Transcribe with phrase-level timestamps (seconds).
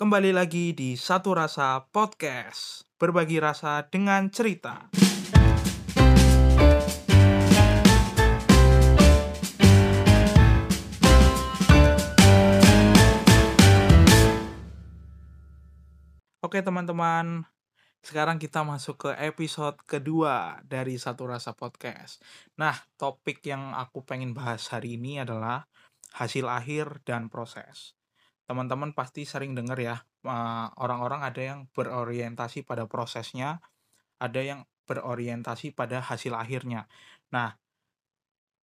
[0.00, 2.88] Kembali lagi di Satu Rasa Podcast.
[2.96, 4.88] Berbagi rasa dengan cerita.
[16.40, 17.44] Oke teman-teman,
[18.00, 22.24] sekarang kita masuk ke episode kedua dari Satu Rasa Podcast.
[22.56, 25.68] Nah, topik yang aku pengen bahas hari ini adalah
[26.16, 27.99] hasil akhir dan proses.
[28.50, 33.62] Teman-teman pasti sering dengar ya, eh, orang-orang ada yang berorientasi pada prosesnya,
[34.18, 36.90] ada yang berorientasi pada hasil akhirnya.
[37.30, 37.54] Nah,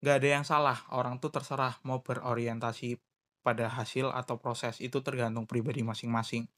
[0.03, 2.99] nggak ada yang salah, orang tuh terserah mau berorientasi
[3.47, 6.51] pada hasil atau proses, itu tergantung pribadi masing-masing.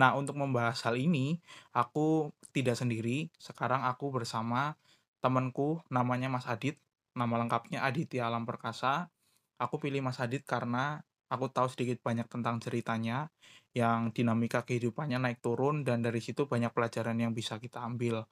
[0.00, 1.36] Nah, untuk membahas hal ini,
[1.76, 4.80] aku tidak sendiri, sekarang aku bersama
[5.20, 6.80] temanku namanya Mas Adit,
[7.12, 9.12] nama lengkapnya Aditya Alam Perkasa.
[9.60, 13.30] Aku pilih Mas Adit karena aku tahu sedikit banyak tentang ceritanya,
[13.70, 18.26] yang dinamika kehidupannya naik turun, dan dari situ banyak pelajaran yang bisa kita ambil.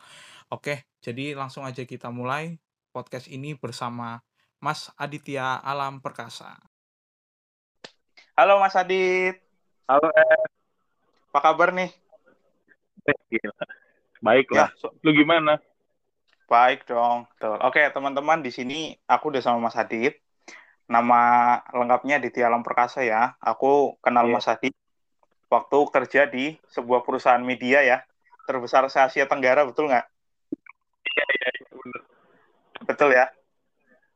[0.50, 2.58] Oke, jadi langsung aja kita mulai
[2.90, 4.18] podcast ini bersama
[4.58, 6.58] Mas Aditya Alam Perkasa.
[8.34, 9.38] Halo Mas Adit,
[9.86, 10.46] Halo, eh.
[11.30, 11.90] apa kabar nih?
[13.30, 13.64] Gila.
[14.20, 14.68] Baik lah.
[14.68, 15.62] Ya, so- Lu gimana?
[16.48, 17.28] baik dong.
[17.36, 17.60] Betul.
[17.60, 20.16] Oke, teman-teman, di sini aku udah sama Mas Adit.
[20.88, 21.20] Nama
[21.76, 23.36] lengkapnya Aditya Alam Perkasa ya.
[23.44, 24.40] Aku kenal Iya.
[24.40, 24.74] Mas Adit
[25.52, 27.98] waktu kerja di sebuah perusahaan media ya,
[28.48, 30.06] terbesar se Asia Tenggara, betul nggak?
[31.08, 32.00] Iya, iya, iya, bener.
[32.84, 33.26] Betul ya?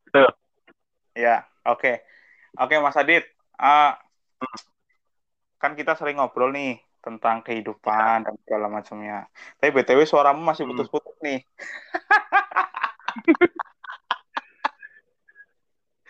[0.09, 0.29] Betul.
[1.13, 1.37] Ya,
[1.69, 1.93] oke.
[2.57, 3.25] Oke, Mas Adit.
[3.57, 4.01] Ah,
[5.61, 9.29] kan kita sering ngobrol nih tentang kehidupan dan segala macamnya.
[9.61, 10.73] Tapi BTW suaramu masih Hmm.
[10.77, 11.41] putus-putus nih.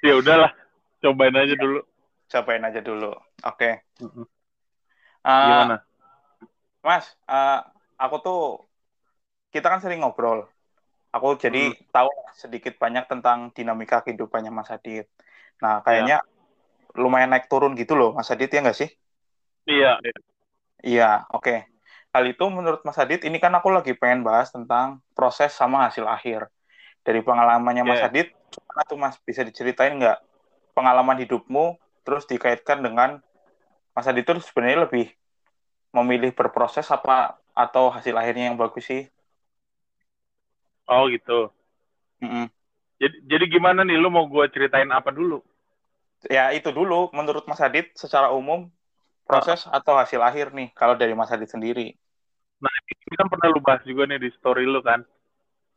[0.07, 0.51] Ya udahlah,
[1.03, 1.81] cobain aja dulu.
[2.31, 3.11] Cobain aja dulu.
[3.49, 3.69] Oke.
[4.01, 4.27] Mm-mm.
[5.25, 5.87] Ah, Gimana?
[6.87, 7.59] Mas, ah,
[8.03, 8.39] aku tuh
[9.53, 10.39] kita kan sering ngobrol.
[11.15, 11.73] Aku jadi Hmm.
[11.95, 12.11] tahu
[12.43, 15.07] sedikit banyak tentang dinamika kehidupannya Mas Adit.
[15.63, 15.87] Nah, Ya.
[15.87, 16.17] kayaknya
[17.03, 18.91] lumayan naik turun gitu loh, Mas Adit ya nggak sih?
[19.71, 20.13] Iya, iya.
[20.89, 21.05] Iya,
[21.35, 21.53] oke.
[22.15, 26.05] Hal itu menurut Mas Adit, ini kan aku lagi pengen bahas tentang proses sama hasil
[26.15, 26.41] akhir.
[27.07, 28.07] Dari pengalamannya Mas Iya.
[28.07, 29.17] Adit, gimana tuh Mas?
[29.29, 30.19] Bisa diceritain nggak
[30.77, 31.65] pengalaman hidupmu,
[32.05, 33.11] terus dikaitkan dengan
[33.95, 35.07] Mas Adit itu sebenarnya lebih
[35.97, 39.03] memilih berproses apa atau hasil akhirnya yang bagus sih?
[40.89, 41.51] Oh gitu.
[42.23, 42.51] Mm-mm.
[43.03, 43.97] Jadi, jadi gimana nih?
[44.03, 45.35] Lu mau gua ceritain apa dulu?
[46.31, 48.61] Ya itu dulu, menurut Mas Adit secara umum
[49.29, 51.95] proses atau hasil akhir nih, kalau dari Mas Adit sendiri.
[52.65, 55.01] Nah, ini kan pernah lu bahas juga nih di story lu kan.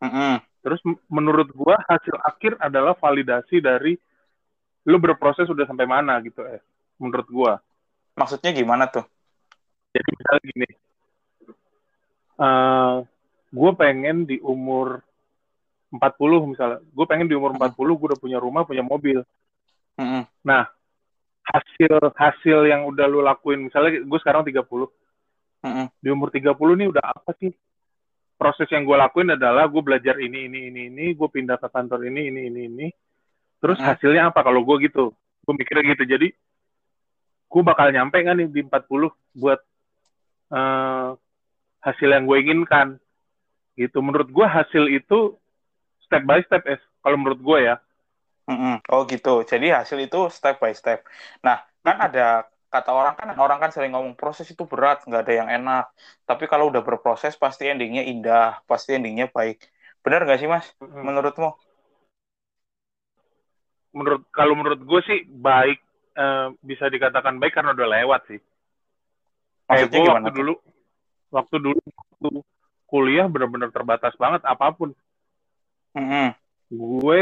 [0.04, 0.42] Mm-mm.
[0.66, 3.94] Terus menurut gua hasil akhir adalah validasi dari
[4.90, 6.62] lu berproses udah sampai mana gitu eh.
[6.98, 7.54] Menurut gua.
[8.18, 9.06] Maksudnya gimana tuh?
[9.94, 10.70] Jadi misalnya gini.
[12.36, 12.98] eh
[13.56, 15.00] gue pengen di umur
[15.94, 16.84] 40 misalnya.
[16.92, 19.24] Gue pengen di umur 40 gue udah punya rumah, punya mobil.
[19.96, 20.28] Mm-mm.
[20.44, 20.68] Nah,
[21.46, 24.66] hasil hasil yang udah lu lakuin misalnya gue sekarang 30
[25.62, 25.88] Mm-mm.
[26.02, 27.54] di umur 30 nih udah apa sih
[28.36, 32.08] proses yang gue lakuin adalah gue belajar ini ini ini ini gue pindah ke kantor
[32.08, 32.88] ini ini ini ini
[33.64, 33.96] terus Hmm.
[33.96, 36.28] hasilnya apa kalau gue gitu gue mikirnya gitu jadi
[37.46, 39.60] gue bakal nyampe nggak nih di 40 buat
[40.52, 41.10] eh,
[41.86, 42.98] hasil yang gue inginkan
[43.80, 45.36] gitu menurut gue hasil itu
[46.06, 47.76] step by step es kalau menurut gue ya
[48.46, 48.78] Mm-mm.
[48.94, 49.42] Oh gitu.
[49.42, 51.02] Jadi hasil itu step by step.
[51.42, 52.46] Nah, kan ada
[52.76, 55.86] kata orang kan orang kan sering ngomong proses itu berat, nggak ada yang enak.
[56.28, 59.64] Tapi kalau udah berproses pasti endingnya indah, pasti endingnya baik.
[60.04, 60.68] Benar nggak sih Mas?
[60.84, 61.56] Menurutmu?
[63.96, 65.80] menurut kalau menurut gue sih baik
[66.20, 68.40] eh, bisa dikatakan baik karena udah lewat sih
[69.72, 70.54] kayak gue waktu dulu
[71.32, 72.30] waktu dulu waktu
[72.86, 74.92] kuliah benar-benar terbatas banget apa pun
[75.96, 76.36] Mm-mm.
[76.76, 77.20] gue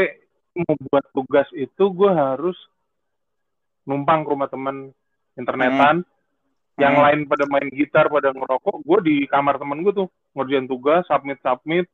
[0.58, 2.58] mau buat tugas itu gue harus
[3.86, 4.90] numpang ke rumah teman
[5.40, 5.96] internetan
[6.74, 7.04] yang Hmm.
[7.06, 11.38] lain pada main gitar pada ngerokok gue di kamar temen gue tuh ngerjain tugas submit
[11.42, 11.86] submit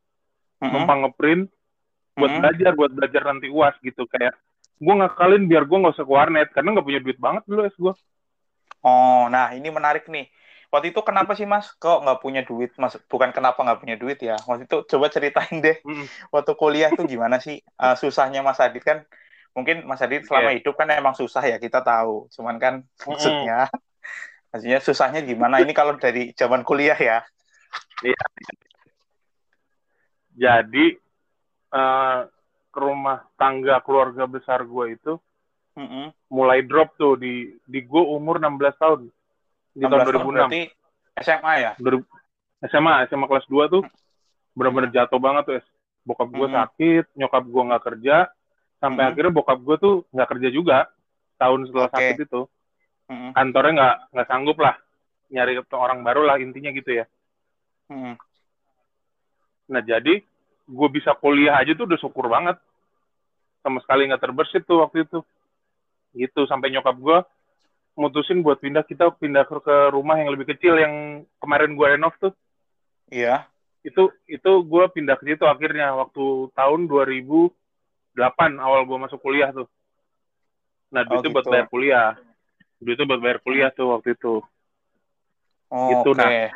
[0.60, 0.72] Mm-mm.
[0.72, 1.42] numpang ngeprint
[2.16, 2.40] buat Mm-mm.
[2.40, 4.32] belajar buat belajar nanti uas gitu kayak
[4.80, 7.76] gue ngakalin biar gue nggak usah ke warnet karena nggak punya duit banget dulu es
[7.76, 7.94] gue
[8.84, 10.24] Oh, nah ini menarik nih.
[10.72, 11.66] Waktu itu kenapa sih Mas?
[11.82, 12.70] Kok nggak punya duit?
[12.80, 14.34] Mas, bukan kenapa nggak punya duit ya.
[14.48, 15.76] Waktu itu coba ceritain deh.
[15.84, 16.06] Mm.
[16.34, 18.98] Waktu kuliah tuh gimana sih eh, susahnya Mas Adit kan?
[19.50, 20.62] Mungkin Mas Adit selama Iya.
[20.62, 22.30] hidup kan emang susah ya kita tahu.
[22.30, 23.66] Cuman kan maksudnya,
[24.48, 25.58] maksudnya susahnya gimana?
[25.58, 27.18] Ini kalau dari zaman kuliah ya.
[30.30, 30.86] jadi
[31.70, 32.18] eh,
[32.70, 35.12] ke rumah tangga keluarga besar gue itu
[35.76, 36.14] Mm-mm.
[36.30, 39.00] mulai drop tuh di di gue umur 16 tahun
[39.74, 40.62] di tahun 16 tahun 2006 berarti
[41.20, 41.72] SMA ya?
[41.76, 43.82] 2000 SMA SMA kelas 2 tuh
[44.54, 45.54] bener-bener jatuh banget tuh
[46.02, 46.54] bokap gue Mhm.
[46.56, 48.16] sakit nyokap gue nggak kerja
[48.80, 49.10] sampai Mhm.
[49.12, 50.78] akhirnya bokap gue tuh nggak kerja juga
[51.36, 51.96] tahun setelah Oke.
[52.00, 52.40] sakit itu
[53.12, 53.30] Mm-mm.
[53.36, 54.74] kantornya nggak nggak sanggup lah
[55.30, 57.04] nyari orang baru lah intinya gitu ya
[57.92, 58.16] Mm-mm.
[59.70, 60.24] nah jadi
[60.70, 62.56] gue bisa kuliah aja tuh udah syukur banget
[63.60, 65.20] sama sekali nggak terbersit tuh waktu itu
[66.16, 67.18] gitu sampai nyokap gue
[67.98, 72.14] mutusin buat pindah kita pindah ke, ke rumah yang lebih kecil yang kemarin gue renov
[72.18, 72.32] tuh
[73.10, 73.50] Iya.
[73.82, 76.86] itu itu gue pindah ke situ akhirnya waktu tahun
[78.20, 79.64] 2008 awal gue masuk kuliah tuh
[80.90, 81.52] nah Oh, duitnya buat gitu.
[81.52, 82.10] bayar kuliah
[82.76, 84.44] duitnya buat bayar kuliah tuh waktu itu
[85.70, 86.18] Oh, Gitu, Oke.
[86.18, 86.50] nah.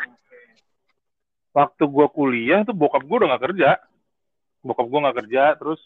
[1.55, 3.79] waktu gue kuliah tuh bokap gue udah nggak kerja
[4.59, 5.79] bokap gue nggak kerja terus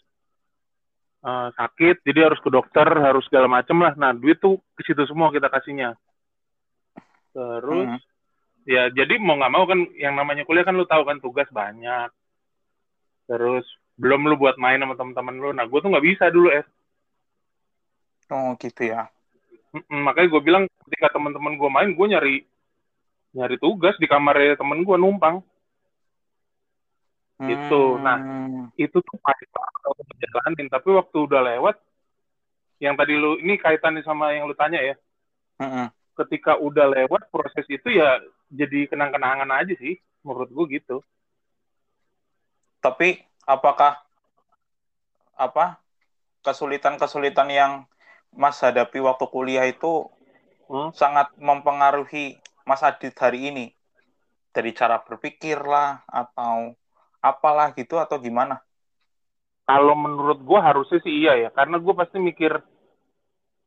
[1.21, 5.05] eh, sakit jadi harus ke dokter harus segala macem lah nah duit tuh ke situ
[5.05, 5.93] semua kita kasihnya
[7.29, 7.99] terus Mhm.
[8.65, 12.09] ya jadi mau nggak mau kan yang namanya kuliah kan lu tahu kan tugas banyak
[13.29, 13.67] terus
[13.99, 16.65] belum lu buat main sama teman-teman lu nah gue tuh nggak bisa dulu es
[18.29, 19.09] Oh gitu ya.
[19.73, 22.35] Mm-mm, makanya gue bilang ketika teman-teman gue main gue nyari
[23.33, 25.41] nyari tugas di kamarnya temen gue numpang
[27.39, 27.83] Gitu.
[28.03, 28.19] Nah.
[28.19, 28.67] Hmm.
[28.75, 29.79] itu tuh pahit banget
[30.11, 31.75] ngejalanin tapi waktu udah lewat
[32.83, 34.95] yang tadi lu ini kaitannya sama yang lu tanya ya
[35.63, 35.87] Mm-mm.
[36.19, 38.19] ketika udah lewat proses itu ya
[38.51, 40.99] jadi kenang-kenangan aja sih menurut gue gitu
[42.79, 43.19] Tapi
[43.49, 43.97] apakah
[45.33, 45.81] apa
[46.45, 47.71] kesulitan-kesulitan yang
[48.29, 50.05] Mas hadapi waktu kuliah itu
[50.69, 50.93] Hmm.
[50.93, 52.37] sangat mempengaruhi
[52.69, 53.65] Mas Adit hari ini
[54.53, 56.77] dari cara berpikir lah atau
[57.25, 58.61] apalah gitu atau gimana?
[59.69, 62.57] kalau menurut gue harusnya sih iya ya karena gue pasti mikir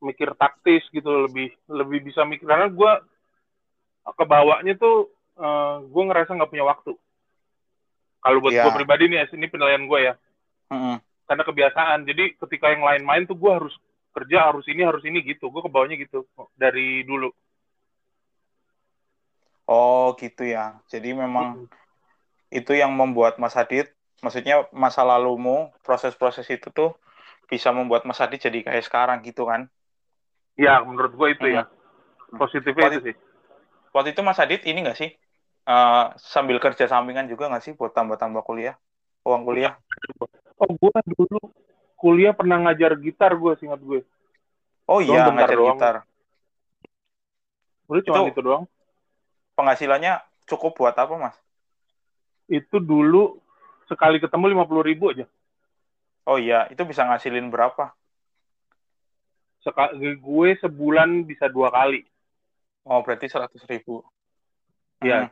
[0.02, 2.92] mikir taktis gitu lebih lebih bisa mikir karena gue
[4.18, 5.10] kebawanya tuh
[5.86, 6.90] gue ngerasa nggak punya waktu
[8.22, 8.64] kalau buat Iya.
[8.64, 10.14] gue pribadi nih ini penilaian gue ya.
[10.72, 10.96] Mm-mm.
[11.28, 12.04] karena kebiasaan.
[12.04, 13.72] Jadi ketika yang lain main tuh gue harus
[14.12, 15.48] kerja harus ini harus ini gitu.
[15.48, 17.32] Gue kebawanya gitu dari dulu.
[19.64, 20.76] Oh gitu ya.
[20.92, 21.66] Jadi memang
[22.52, 23.88] itu yang membuat Mas Adit,
[24.20, 26.92] maksudnya masa lalumu, proses-proses itu tuh
[27.48, 29.72] bisa membuat Mas Adit jadi kayak sekarang gitu kan?
[30.52, 31.64] ya menurut gue itu ya.
[32.36, 33.14] Positifnya itu sih.
[33.96, 35.10] Waktu itu Mas Adit ini nggak sih
[35.66, 38.74] eh, sambil kerja sampingan juga nggak sih buat tambah-tambah kuliah,
[39.26, 39.78] uang kuliah?
[40.62, 41.40] oh gue dulu
[41.98, 44.00] kuliah pernah ngajar gitar gue singkat gue
[44.86, 45.78] Oh iya ngajar doang.
[45.78, 45.96] gitar.
[47.90, 48.64] udah cuma Itu- itu doang
[49.52, 50.16] Penghasilannya
[50.48, 51.36] cukup buat apa Mas?
[52.48, 53.36] itu dulu
[53.86, 55.26] sekali ketemu lima puluh ribu aja
[56.22, 57.90] Oh iya itu bisa ngasilin berapa?
[59.62, 62.06] Sekali gue sebulan bisa dua kali
[62.86, 64.02] Oh berarti seratus ribu.
[65.02, 65.30] Iya.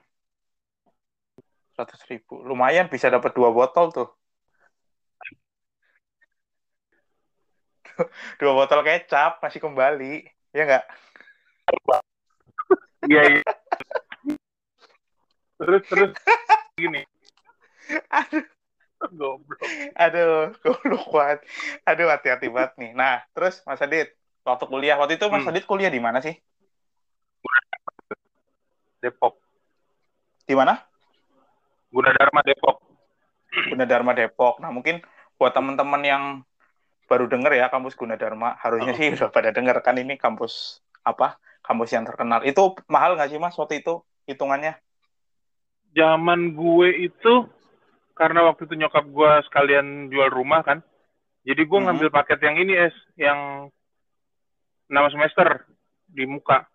[1.81, 4.13] Seratus ribu, lumayan bisa dapat dua botol tuh.
[8.37, 10.85] dua botol kecap masih kembali, ya nggak?
[13.09, 13.45] iya iya
[15.57, 16.13] terus terus
[16.77, 17.01] gini
[18.13, 18.45] Aduh,
[19.17, 19.65] goblok
[19.97, 21.39] aduh, goblok kuat.
[21.89, 22.93] Aduh, hati-hati banget nih.
[22.93, 24.13] Nah, terus Mas Adit,
[24.45, 25.57] waktu kuliah, waktu itu Mas Hmm.
[25.57, 26.37] Adit kuliah di mana sih?
[29.01, 29.41] Depok
[30.45, 30.90] Di mana?
[31.91, 32.77] Gunadarma Depok
[33.51, 34.63] Gunadarma Depok.
[34.63, 35.03] Nah, mungkin
[35.35, 36.25] buat teman-teman yang
[37.11, 41.35] baru denger ya kampus Gunadarma, harusnya sih udah pada denger kan ini kampus apa?
[41.67, 42.47] Kampus yang terkenal.
[42.47, 44.79] Itu mahal nggak sih Mas waktu itu hitungannya?
[45.91, 47.51] zaman gue itu
[48.15, 50.87] karena waktu itu nyokap gue sekalian jual rumah kan
[51.43, 51.87] jadi gue Mhm.
[51.91, 53.67] ngambil paket yang ini es yang
[54.87, 55.67] 6 semester
[56.07, 56.70] di muka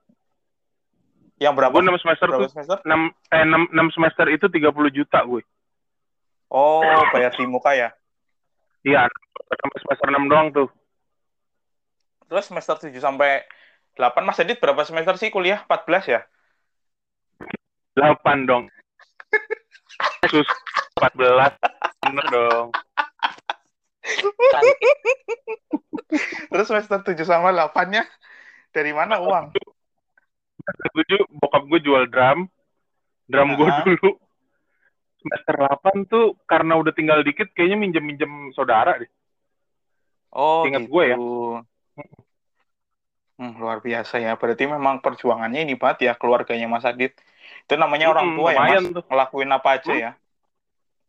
[1.35, 1.73] Yang berapa?
[1.73, 2.77] gue 6 semester Berapa tuh semester?
[2.81, 5.43] 6, eh, 6, 6 semester itu 30 juta gue
[6.47, 6.79] Oh,
[7.11, 7.89] bayar di muka ya.
[8.85, 9.09] iya
[9.59, 10.69] sampai semester 6 doang tuh
[12.25, 13.43] Terus semester 7 sampai
[13.93, 15.61] 8 Mas Adit berapa semester sih kuliah?
[15.67, 16.21] 14 ya?
[17.95, 18.15] 8
[18.45, 18.71] dong
[20.27, 20.47] sus
[20.95, 21.51] 14
[22.01, 22.67] bener dong
[26.47, 28.05] Terus semester 7 sama 8-nya
[28.69, 29.51] dari mana uang?
[30.65, 32.49] Setuju bokap gue jual drum
[33.29, 34.09] drum gue dulu
[35.21, 39.09] semester 8 tuh karena udah tinggal dikit kayaknya minjem-minjem saudara deh
[40.35, 40.91] Oh, Ingat gitu.
[40.91, 41.17] gue ya.
[43.39, 44.35] Hmm, luar biasa ya.
[44.35, 47.15] Berarti memang perjuangannya ini banget ya keluarganya Mas Adit.
[47.63, 48.83] Itu namanya orang Hmm, tua ya, Mas.
[48.91, 49.03] tuh.
[49.07, 50.03] Ngelakuin apa aja Hmm.
[50.03, 50.11] ya.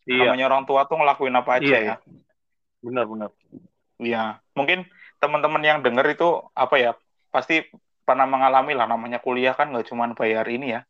[0.06, 1.82] iya Namanya orang tua tuh ngelakuin apa aja Iya, ya.
[1.82, 1.96] iya.
[2.86, 3.30] benar-benar
[3.98, 4.22] Iya.
[4.54, 4.86] Mungkin
[5.18, 6.90] teman-teman yang denger itu apa ya?
[7.34, 7.66] Pasti
[8.06, 10.80] pernah mengalami lah namanya kuliah kan nggak cuma bayar ini ya,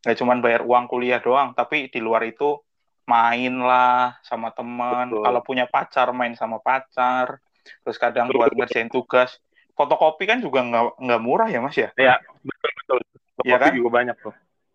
[0.00, 2.56] nggak cuma bayar uang kuliah doang, tapi di luar itu
[3.04, 5.12] main lah sama temen.
[5.12, 5.22] Betul.
[5.28, 7.38] Kalau punya pacar main sama pacar.
[7.84, 9.40] Terus kadang buat ngerjain tugas.
[9.76, 11.92] Fotokopi kan juga nggak nggak murah ya mas ya.
[11.96, 12.98] Ya, betul betul.
[13.44, 13.72] Iya Kopi kan?
[13.76, 14.34] juga banyak tuh.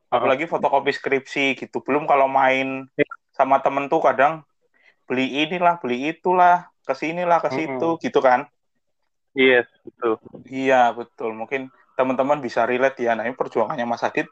[0.10, 1.82] Apalagi fotokopi skripsi gitu.
[1.86, 3.06] Belum kalau main Ya.
[3.34, 4.42] sama temen tuh kadang
[5.06, 8.50] beli inilah, beli itulah, ke sinilah, ke situ gitu kan.
[9.38, 10.18] Yes, betul.
[10.50, 11.38] Iya betul.
[11.38, 11.70] Mungkin
[12.00, 13.12] teman-teman bisa relate ya.
[13.20, 14.32] Nah ini perjuangannya Mas Adit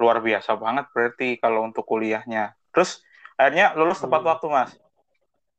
[0.00, 2.56] luar biasa banget berarti kalau untuk kuliahnya.
[2.72, 3.04] Terus
[3.36, 4.30] akhirnya lulus tepat Hmm.
[4.32, 4.72] waktu Mas.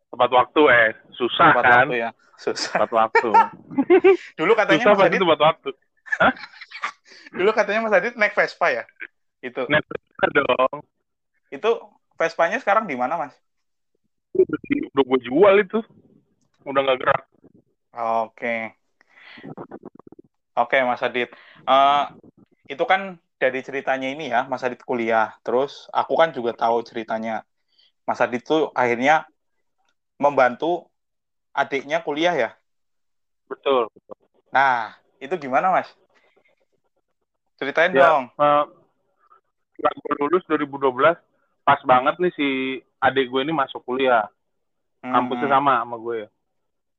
[0.10, 1.78] Tepat waktu eh susah Tepat kan?
[1.86, 2.10] waktu ya.
[2.42, 2.76] Susah.
[2.82, 3.30] Tepat waktu.
[4.42, 5.70] Dulu katanya susah Mas Adit, tepat waktu.
[7.38, 8.84] dulu katanya Mas Adit naik Vespa ya.
[9.42, 9.66] Itu.
[9.70, 9.86] Net
[10.34, 10.82] dong.
[11.54, 13.34] Itu Vespanya sekarang di mana Mas?
[14.94, 15.82] Udah gue jual itu.
[16.66, 17.24] Udah nggak gerak.
[17.94, 18.78] Oke.
[20.54, 21.34] Oke Mas Adit.
[21.66, 22.06] Eh,
[22.70, 25.34] itu kan dari ceritanya ini ya Mas Adit kuliah.
[25.42, 27.42] Terus aku kan juga tahu ceritanya.
[28.06, 29.26] Mas Adit tuh akhirnya
[30.22, 30.88] membantu
[31.54, 32.50] adiknya kuliah ya.
[33.50, 33.90] Betul.
[34.54, 35.90] Nah, itu gimana, Mas?
[37.58, 38.10] Ceritain Ya.
[38.10, 38.24] dong.
[38.38, 38.64] Eh,
[39.74, 41.18] setelah gue lulus 2012,
[41.66, 42.48] pas banget nih si
[43.02, 44.30] adik gue ini masuk kuliah.
[45.04, 45.56] Kampusnya Hmm.
[45.60, 46.20] sama sama gue.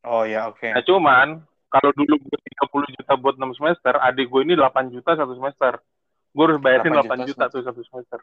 [0.04, 0.68] Oh ya, oke.
[0.68, 1.28] Nah cuman,
[1.74, 5.82] kalau dulu gue 30 juta buat 6 semester, adik gue ini 8 juta satu semester.
[6.30, 8.22] Gue harus bayarin 8 8 juta juta tuh satu semester.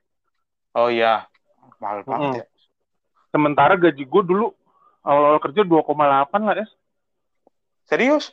[0.72, 1.28] Oh ya,
[1.84, 2.40] mahal banget Mm-mm.
[2.40, 2.46] ya.
[3.36, 4.56] Sementara gaji gue dulu
[5.04, 6.72] awal-awal kerja 2,8 lah, es.
[7.92, 8.32] Serius?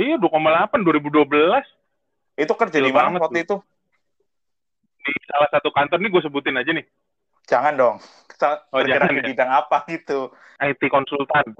[0.00, 1.28] Iya, 2,8 2012
[2.38, 3.60] Itu kerja di mana waktu itu?
[5.08, 6.84] di salah satu kantor nih gue sebutin aja nih,
[7.48, 7.96] Jangan dong.
[8.76, 9.28] Oh, jangan di ya?
[9.32, 10.28] bidang apa gitu?
[10.60, 11.56] IT konsultan.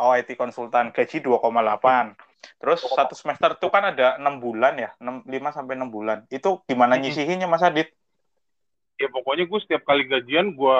[0.00, 0.90] Oh, IT konsultan.
[0.90, 2.16] Gaji 2,8.
[2.58, 6.26] Terus satu semester itu kan ada 6 bulan ya, 6, 5 sampai 6 bulan.
[6.26, 7.94] Itu gimana nyisihinnya Mas Adit?
[8.98, 10.78] Ya pokoknya gue setiap kali gajian gue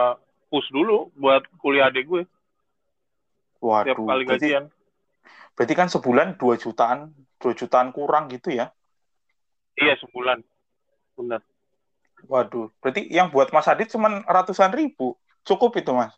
[0.50, 2.22] push dulu buat kuliah adik gue.
[3.62, 4.64] Setiap Waduh, kali berarti, gajian.
[5.54, 8.74] berarti kan sebulan 2 jutaan, 2 jutaan kurang gitu ya?
[9.78, 10.42] Iya, sebulan.
[11.14, 11.40] Benar.
[12.26, 15.14] Waduh, berarti yang buat Mas Adit cuma ratusan ribu.
[15.46, 16.14] Cukup itu, Mas?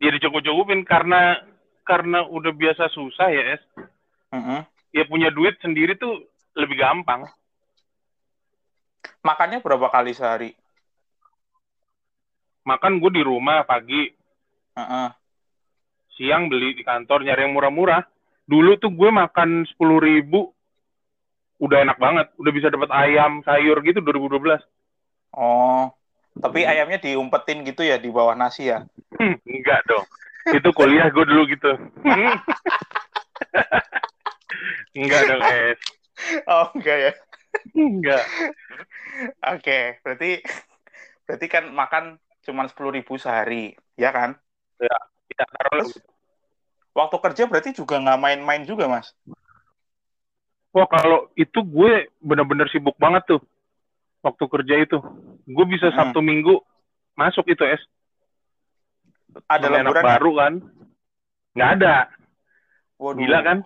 [0.00, 1.44] Ya dicukup-cukupin karena
[1.84, 3.62] karena udah biasa susah ya, es.
[4.32, 4.64] Mm-mm.
[4.96, 6.24] Ya punya duit sendiri tuh
[6.56, 7.28] lebih gampang.
[9.20, 10.50] Makannya berapa kali sehari?
[12.64, 14.08] Makan gue di rumah pagi,
[14.76, 15.08] Heeh.
[16.16, 18.04] siang beli di kantor nyari yang murah-murah.
[18.44, 20.52] Dulu tuh gue makan sepuluh ribu,
[21.60, 22.26] udah enak banget.
[22.40, 24.60] Udah bisa dapat ayam, sayur gitu 2012.
[25.36, 25.92] Oh,
[26.38, 28.86] tapi ayamnya diumpetin gitu ya di bawah nasi ya?
[29.18, 30.06] Hmm, enggak dong.
[30.54, 31.70] Itu kuliah gue dulu gitu.
[34.98, 35.80] enggak dong, es.
[36.46, 37.12] Oh, enggak ya?
[37.74, 38.24] Enggak.
[39.50, 40.30] Oke, berarti
[41.26, 42.04] berarti kan makan
[42.46, 44.38] cuma sepuluh ribu sehari, ya kan?
[44.80, 44.96] Ya,
[45.36, 46.00] taruh Terus
[46.94, 49.12] waktu kerja berarti juga nggak main-main juga, Mas?
[50.70, 53.42] Wah kalau itu gue bener-bener sibuk banget tuh
[54.20, 54.98] waktu kerja itu.
[55.48, 55.96] Gue bisa Hmm.
[55.96, 56.60] Sabtu Minggu
[57.16, 57.82] masuk itu es.
[59.46, 60.54] Ada anak baru kan?
[61.54, 61.96] Nggak ada.
[63.00, 63.58] Waduh, Gila kan?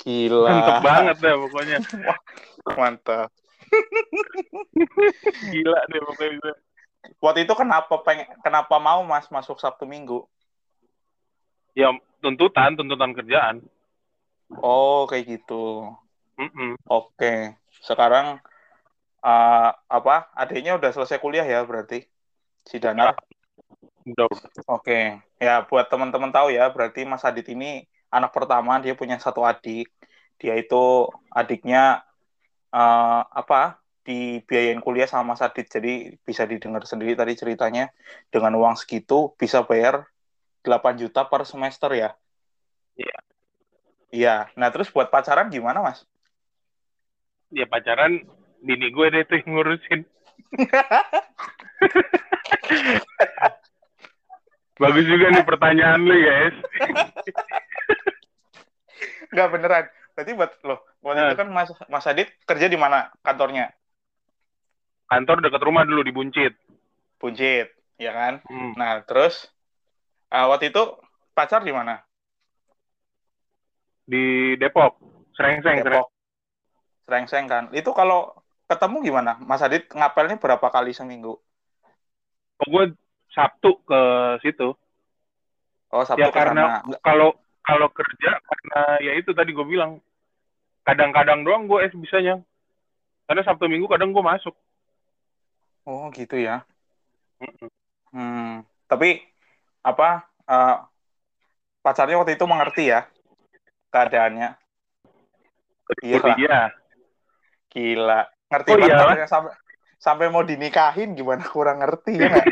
[0.00, 0.50] Gila.
[0.50, 1.78] Mantep banget deh pokoknya.
[2.80, 3.28] Mantap.
[5.52, 6.52] Gila deh pokoknya.
[7.20, 10.24] Waktu itu kenapa pengen kenapa mau Mas masuk Sabtu Minggu?
[11.76, 11.92] Ya
[12.24, 13.56] tuntutan, tuntutan kerjaan.
[14.62, 15.90] Oh, kayak gitu.
[16.38, 16.78] Mm-mm.
[16.86, 17.58] Oke.
[17.82, 18.40] Sekarang
[19.24, 20.28] eh, apa?
[20.36, 22.04] Adiknya udah selesai kuliah ya berarti?
[22.68, 23.16] Si Danar.
[24.04, 24.48] Udah, udah.
[24.68, 25.24] Oke.
[25.40, 29.88] Ya, buat teman-teman tahu ya, berarti Mas Adit ini anak pertama, dia punya satu adik.
[30.36, 32.04] Dia itu adiknya
[32.70, 33.80] eh, apa?
[34.04, 35.66] dibiayain kuliah sama Mas Adit.
[35.66, 37.88] Jadi bisa didengar sendiri tadi ceritanya
[38.28, 40.04] dengan uang segitu bisa bayar
[40.60, 42.12] 8 juta per semester ya.
[43.00, 43.18] Iya.
[44.14, 44.36] Iya.
[44.54, 46.04] Nah, terus buat pacaran gimana, Mas?
[47.50, 48.28] Ya pacaran
[48.64, 50.00] bini gue deh tuh yang ngurusin.
[54.74, 56.56] Bagus juga nih pertanyaan lu Es.
[59.30, 59.84] Enggak beneran.
[60.14, 61.30] Berarti buat loh, waktu Nah.
[61.30, 63.74] itu kan Mas Mas Adit kerja di mana kantornya?
[65.10, 66.54] Kantor dekat rumah dulu di Buncit.
[67.18, 68.38] Buncit, ya kan?
[68.46, 68.78] Hmm.
[68.78, 69.50] Nah, terus
[70.30, 70.82] eh, waktu itu
[71.34, 71.98] pacar di mana?
[74.06, 75.02] Di Depok.
[75.34, 76.10] Serengseng, Depok.
[77.10, 77.64] Serengseng kan.
[77.74, 79.32] Itu kalau ketemu gimana?
[79.42, 81.36] Mas Adit ngapelnya berapa kali seminggu?
[82.62, 82.94] Oh, gue
[83.34, 84.00] Sabtu ke
[84.40, 84.72] situ.
[85.90, 90.00] Oh, Sabtu ya karena kalau kalau kerja karena ya itu tadi gue bilang
[90.84, 92.44] kadang-kadang doang gue es bisanya
[93.24, 94.52] karena sabtu minggu kadang gue masuk
[95.84, 96.64] Oh gitu ya.
[97.44, 97.68] Mm-mm.
[98.08, 98.64] Hmm.
[98.88, 99.20] Tapi
[99.84, 100.76] apa eh,
[101.84, 103.04] pacarnya waktu itu mengerti ya
[103.92, 104.56] keadaannya.
[106.00, 106.60] Iya lah, iya
[107.68, 108.22] gila.
[108.54, 109.52] Ngerti Oh, banget pacarnya sampai
[109.98, 112.48] sampai mau dinikahin gimana kurang ngerti ya nggak?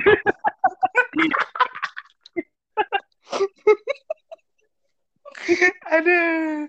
[5.95, 6.67] Aduh.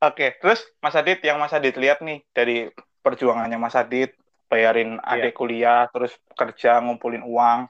[0.00, 2.68] Oke, terus Mas Adit yang Mas Adit lihat nih dari
[3.04, 4.16] perjuangannya Mas Adit
[4.50, 5.30] bayarin Iya.
[5.30, 7.68] adik kuliah, terus kerja ngumpulin uang.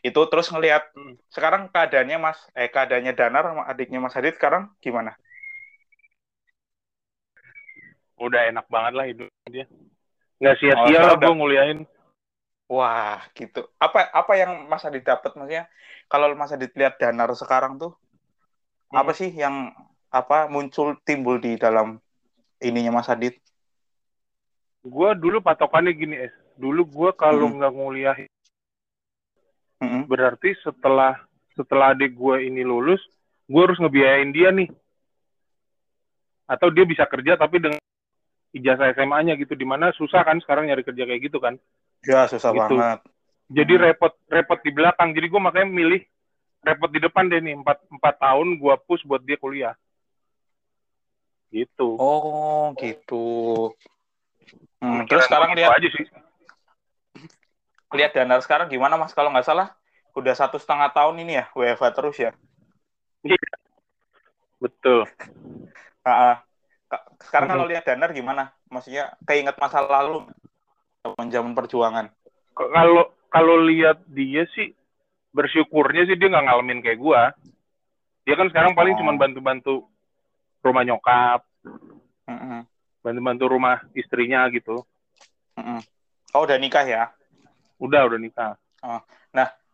[0.00, 1.20] Itu terus ngelihat Hmm.
[1.28, 5.12] sekarang keadaannya Mas eh keadaannya Danar sama adiknya Mas Adit sekarang gimana?
[8.22, 9.66] udah enak banget lah hidup dia
[10.42, 11.80] nggak sia-sia lah gue nguliahin
[12.72, 13.68] Wah, gitu.
[13.76, 15.68] Apa apa yang Mas Adit dapat maksudnya
[16.08, 17.94] kalau Mas Adit lihat Danar sekarang tuh
[18.88, 19.00] Hmm.
[19.00, 19.72] apa sih yang
[20.08, 21.96] apa muncul timbul di dalam
[22.60, 23.40] ininya Mas Adit?
[24.82, 27.56] gue dulu patokannya gini es dulu gue kalau Hmm.
[27.62, 28.16] nggak nguliah
[29.78, 30.10] Mm-mm.
[30.10, 31.22] berarti setelah
[31.54, 32.98] setelah adik gue ini lulus
[33.46, 34.68] gue harus ngebiayain dia nih
[36.50, 37.78] atau dia bisa kerja tapi dengan
[38.52, 41.56] ijazah SMA-nya gitu di mana susah kan sekarang nyari kerja kayak gitu kan
[42.02, 42.76] Ya, susah Gitu.
[42.76, 42.98] banget.
[43.52, 43.84] jadi Hmm.
[43.88, 46.02] repot repot di belakang jadi gue makanya milih
[46.62, 49.74] repot di depan deh nih empat empat tahun gue push buat dia kuliah
[51.52, 53.24] gitu Oh, gitu.
[54.80, 56.06] Hmm, terus sekarang lihat aja sih
[57.92, 59.68] lihat Danar sekarang gimana Mas kalau nggak salah
[60.16, 62.32] udah satu setengah tahun ini ya WFH terus ya.
[64.58, 65.04] betul
[66.02, 66.36] Ah, ah.
[66.92, 68.52] Ka- Sekarang kalau lihat Danar gimana?
[68.68, 70.28] Maksudnya keinget masa lalu
[71.00, 72.12] zaman zaman perjuangan.
[72.52, 74.76] Kalau kalau lihat dia sih
[75.32, 77.32] bersyukurnya sih dia nggak ngalamin kayak gua
[78.28, 79.00] dia kan sekarang paling Oh.
[79.00, 79.88] cuma bantu-bantu
[80.60, 81.40] rumah nyokap
[82.28, 82.68] Mm-mm,
[83.00, 84.84] bantu-bantu rumah istrinya gitu
[85.56, 85.80] mm-mm.
[86.36, 87.08] Oh, udah nikah ya?
[87.80, 88.52] udah udah nikah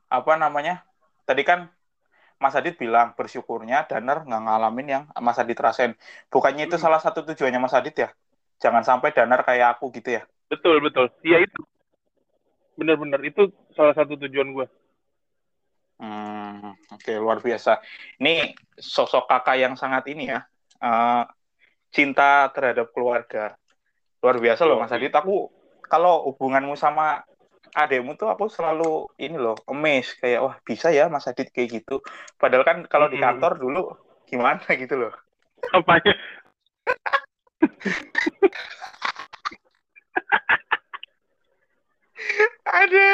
[0.08, 0.80] Apa namanya?
[1.28, 1.68] Tadi kan
[2.42, 5.92] Mas Adit bilang bersyukurnya Danar nggak ngalamin yang Mas Adit rasain.
[6.32, 6.84] Bukannya itu Hmm.
[6.84, 8.08] salah satu tujuannya Mas Adit ya?
[8.62, 10.22] Jangan sampai Danar kayak aku gitu ya?
[10.48, 11.60] betul betul iya itu
[12.78, 14.66] bener-bener itu salah satu tujuan gua
[15.98, 17.82] Hmm, oke luar biasa.
[18.22, 20.40] Ini sosok kakak yang sangat ini ya,
[20.78, 21.22] eh,
[21.90, 23.58] cinta terhadap keluarga.
[24.22, 25.10] Luar biasa loh Mas Adit.
[25.14, 25.50] Aku
[25.90, 27.22] kalau hubunganmu sama
[27.74, 32.00] adekmu tuh aku selalu ini loh, amazed kayak wah bisa ya Mas Adit kayak gitu.
[32.36, 33.82] Padahal kan kalau di kantor dulu
[34.28, 35.14] gimana gitu loh.
[35.74, 36.14] apanya
[42.68, 43.10] Ada.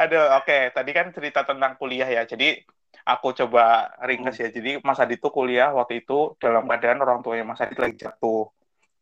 [0.00, 0.20] Ada.
[0.40, 2.22] Oke, tadi kan cerita tentang kuliah ya.
[2.24, 2.62] Jadi
[3.04, 4.48] aku coba ringkas ya.
[4.48, 8.48] Jadi Mas Adit tuh kuliah waktu itu dalam keadaan orang tuanya Mas Adit lagi jatuh.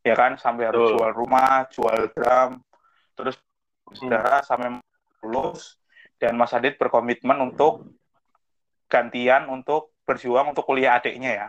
[0.03, 2.59] Ya kan, sampai harus jual rumah, jual drum,
[3.15, 3.39] terus
[3.95, 4.81] saudara sampai
[5.23, 5.79] lulus
[6.19, 7.87] dan Mas Adit berkomitmen untuk
[8.87, 11.49] gantian untuk berjuang untuk kuliah adiknya ya.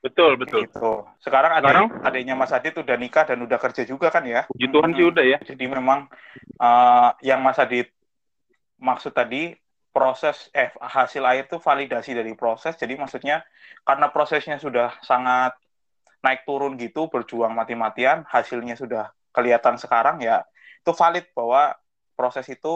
[0.00, 0.92] betul betul Gitu.
[1.20, 1.86] Sekarang adik, Sekarang?
[2.06, 4.48] adiknya Mas Adit udah nikah dan udah kerja juga kan ya?
[4.48, 6.08] puji Tuhan sih udah ya Jadi memang
[6.56, 7.92] eh, yang Mas Adit
[8.80, 9.52] maksud tadi
[9.90, 12.78] proses eh hasil akhir itu validasi dari proses.
[12.78, 13.42] Jadi maksudnya
[13.84, 15.52] karena prosesnya sudah sangat
[16.24, 20.44] naik turun gitu, berjuang mati-matian, hasilnya sudah kelihatan sekarang ya
[20.80, 21.60] itu valid bahwa
[22.18, 22.68] proses itu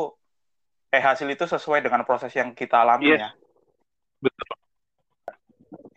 [0.95, 3.21] eh hasil itu sesuai dengan proses yang kita alami Yes.
[3.21, 3.29] ya.
[4.23, 4.49] betul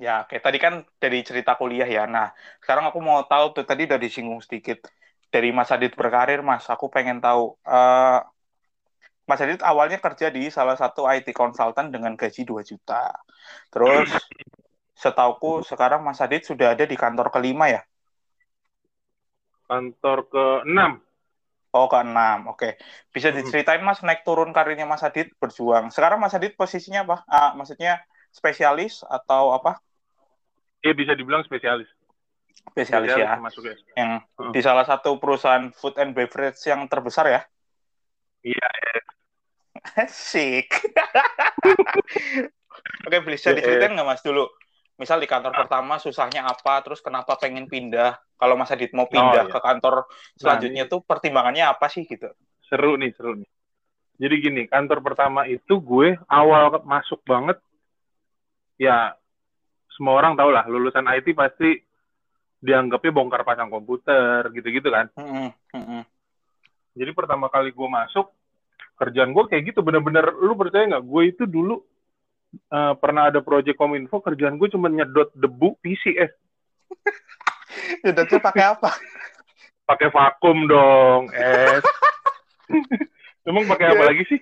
[0.06, 2.02] Ya, kayak tadi kan dari cerita kuliah ya.
[2.16, 2.26] Nah,
[2.62, 4.78] sekarang aku mau tahu tuh tadi udah disinggung sedikit
[5.34, 6.64] dari Mas Adit berkarir, Mas.
[6.74, 8.18] Aku pengen tahu eh
[9.30, 13.02] Mas Adit awalnya kerja di salah satu IT consultant dengan gaji 2 juta.
[13.74, 14.10] Terus
[15.04, 17.82] setauku sekarang Mas Adit sudah ada di kantor kelima ya?
[19.68, 20.92] kantor ke enam
[21.76, 22.38] Oh, ke enam.
[22.52, 22.80] Oke.
[23.14, 25.92] Bisa diceritain Mas naik turun karirnya Mas Adit berjuang.
[25.96, 27.16] Sekarang Mas Adit posisinya apa?
[27.28, 28.02] Ah, maksudnya
[28.32, 29.82] spesialis atau apa?
[30.82, 31.90] dia bisa dibilang spesialis
[32.72, 33.28] Spesialis ya.
[33.36, 34.54] termasuk ya Yang Hmm.
[34.54, 37.42] di salah satu perusahaan food and beverage yang terbesar ya.
[38.46, 38.68] iya
[40.04, 40.70] Asik.
[43.08, 44.46] Oke, bisa Ya, diceritain nggak Mas dulu?
[44.98, 48.18] Misal di kantor pertama susahnya apa, terus kenapa pengen pindah?
[48.38, 49.54] Kalau Mas Adit mau pindah iya.
[49.54, 52.30] ke kantor selanjutnya tuh pertimbangannya apa sih gitu?
[52.68, 53.50] seru nih seru nih
[54.20, 57.58] jadi gini kantor pertama itu gue awal masuk banget
[58.76, 59.16] ya
[59.96, 61.80] semua orang tahu lah lulusan IT pasti
[62.60, 66.02] dianggapnya bongkar pasang komputer gitu-gitu kan Mm-mm, mm-mm.
[66.94, 68.28] jadi pertama kali gue masuk
[69.00, 71.82] kerjaan gue kayak gitu bener-bener lu percaya nggak gue itu dulu
[72.54, 76.32] eh, pernah ada proyek kominfo kerjaan gue cuma nyedot debu PC eh
[78.04, 78.90] Nyedotnya pakai apa?
[79.84, 81.84] Pakai vakum dong, es.
[83.48, 84.10] Emang pakai apa Iya.
[84.12, 84.40] lagi sih?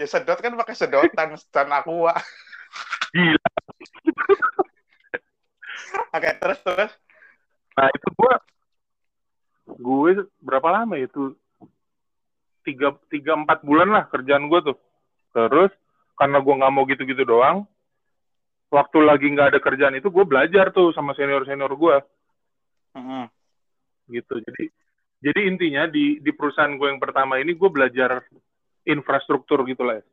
[0.00, 2.16] Ya sedot kan pakai sedotan dan aqua.
[3.12, 3.40] Gila.
[6.16, 6.92] Oke, terus terus.
[7.76, 8.32] Nah itu gue,
[9.76, 11.36] gue berapa lama ya itu?
[12.64, 14.76] Tiga, tiga empat bulan lah kerjaan gue tuh.
[15.32, 15.72] Terus
[16.18, 17.62] karena gue nggak mau gitu-gitu doang,
[18.68, 21.96] waktu lagi nggak ada kerjaan itu gue belajar tuh sama senior senior gue
[22.98, 23.24] Mm-mm.
[24.12, 24.34] gitu.
[24.42, 24.64] Jadi
[25.18, 28.22] jadi intinya di di perusahaan gue yang pertama ini gue belajar
[28.84, 30.02] infrastruktur gitu lah.
[30.02, 30.04] ya.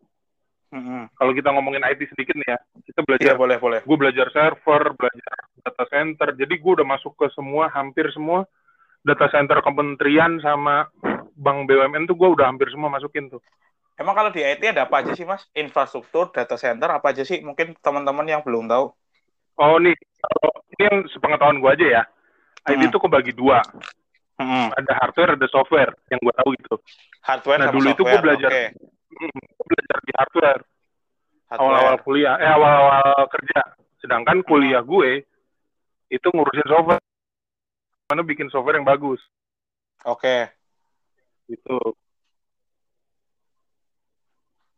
[0.76, 1.10] Mm-mm.
[1.14, 3.80] Kalau kita ngomongin IT sedikit nih ya, kita belajar boleh boleh.
[3.84, 6.30] gue belajar server, belajar data center.
[6.36, 8.44] Jadi gue udah masuk ke semua, hampir semua
[9.06, 10.90] data center kementerian sama
[11.38, 13.44] bank BUMN tuh gue udah hampir semua masukin tuh.
[13.96, 15.48] Emang kalau di IT ada apa aja sih mas?
[15.56, 17.40] Infrastruktur, data center, apa aja sih?
[17.40, 18.92] Mungkin teman-teman yang belum tahu.
[19.56, 19.96] Oh nih,
[20.76, 22.04] ini yang sepengetahuan gue aja ya.
[22.68, 22.92] IT Hmm.
[22.92, 23.64] itu kebagi dua,
[24.36, 24.74] Mm-mm.
[24.76, 26.76] ada hardware, ada software yang gue tahu gitu.
[27.24, 28.12] Hardware Nah, sama dulu itu software.
[28.12, 28.50] gua belajar.
[28.52, 28.64] Oke.
[29.16, 30.62] Hmm, gue belajar di hardware
[31.56, 33.60] awal-awal kuliah, eh awal-awal kerja.
[34.04, 35.24] Sedangkan kuliah gue
[36.12, 37.04] itu ngurusin software,
[38.12, 39.24] mana bikin software yang bagus
[40.04, 40.52] Oke.
[41.48, 41.96] gitu.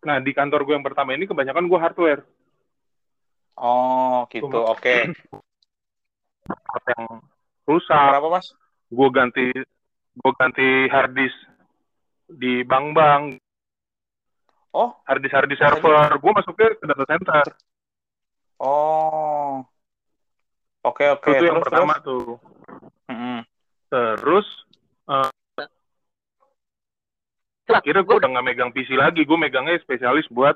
[0.07, 2.23] Nah di kantor gue yang pertama ini kebanyakan gue hardware.
[3.59, 4.47] Oh gitu.
[4.47, 5.11] Oke.
[6.47, 7.19] Part yang
[7.67, 8.47] rusak, Berapa mas?
[8.87, 9.51] gue ganti
[10.15, 11.35] gue ganti hard disk
[12.31, 13.35] di bank-bank,
[14.71, 14.95] Oh.
[15.03, 17.45] hard disk hard disk server, gue masuknya ke data center.
[18.61, 19.65] Oh.
[20.87, 21.27] Oke oke.
[21.35, 22.07] itu yang Terus, pertama terus?
[22.07, 22.27] tuh.
[23.11, 23.39] Mm-mm.
[23.91, 24.47] Terus
[25.11, 25.29] eh,
[27.73, 30.55] akhirnya gue udah nggak megang PC lagi, gue megangnya spesialis buat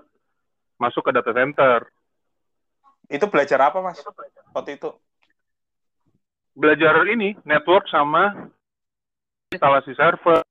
[0.77, 1.79] masuk ke data center.
[3.07, 3.99] Itu belajar apa mas?
[4.51, 4.89] Waktu itu.
[6.51, 8.51] Belajar ini network sama
[9.51, 10.43] instalasi server,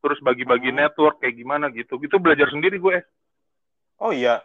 [0.00, 0.84] terus bagi-bagi Hmm.
[0.84, 1.96] network kayak gimana gitu.
[1.96, 3.00] Itu belajar sendiri gue.
[4.00, 4.40] Oh iya.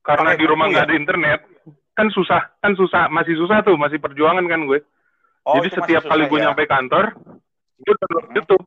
[0.00, 0.88] Karena Pakai di rumah buku nggak ya?
[0.88, 1.40] ada internet,
[1.92, 4.80] kan susah, kan susah, masih susah tuh, masih perjuangan kan gue.
[5.44, 6.44] Oh, Jadi setiap kali susah, gue ya.
[6.48, 7.04] nyampe kantor,
[7.78, 8.36] gue download Hmm.
[8.36, 8.64] YouTube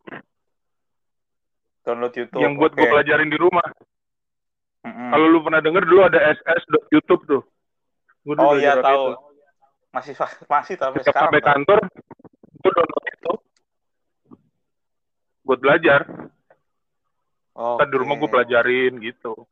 [1.83, 2.39] Download YouTube.
[2.39, 2.79] yang buat oke.
[2.79, 3.67] gue pelajarin di rumah.
[4.83, 5.09] Mm-mm.
[5.11, 7.43] Kalau lu pernah denger dulu ada ss.youtube tuh.
[8.23, 9.03] Gua dulu Oh iya tahu.
[9.11, 9.11] itu.
[9.93, 10.13] Masih
[10.47, 11.23] masih Setiap sekarang.
[11.29, 11.79] sampai kantor,
[12.57, 13.33] gue download itu
[15.43, 16.01] buat belajar.
[17.53, 19.45] Kan di rumah gue pelajarin gitu.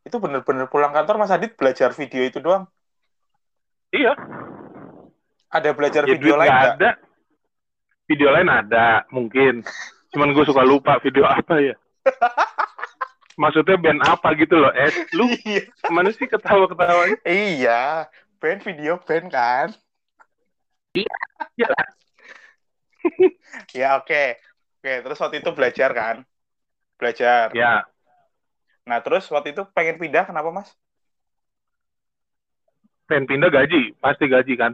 [0.00, 2.64] Itu bener-bener pulang kantor Mas Adit belajar video itu doang.
[3.90, 4.14] Iya.
[5.50, 6.74] Ada belajar Ya, video lain nggak?
[6.78, 6.90] ada.
[8.08, 9.60] Video lain ada, mungkin.
[10.12, 11.74] Cuman gue suka lupa video apa ya.
[13.38, 14.94] Maksudnya band apa gitu loh, Es.
[15.14, 15.62] Lu Iya.
[15.94, 17.22] mana sih ketawa-ketawanya?
[17.22, 18.10] Iya.
[18.42, 19.68] Band video band kan.
[20.94, 21.14] Iya.
[23.72, 24.24] Ya oke.
[24.78, 26.16] Oke, terus waktu itu belajar kan?
[26.98, 27.50] Belajar.
[27.54, 27.86] Ya,
[28.88, 30.72] Nah, terus waktu itu pengen pindah kenapa, Mas?
[33.04, 34.72] pengen pindah gaji, pasti gaji kan.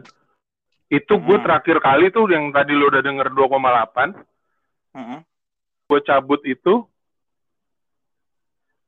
[0.87, 1.43] Itu gue Hmm.
[1.43, 4.11] terakhir kali tuh yang tadi lo udah denger 2,8,
[5.85, 6.81] Gue cabut itu,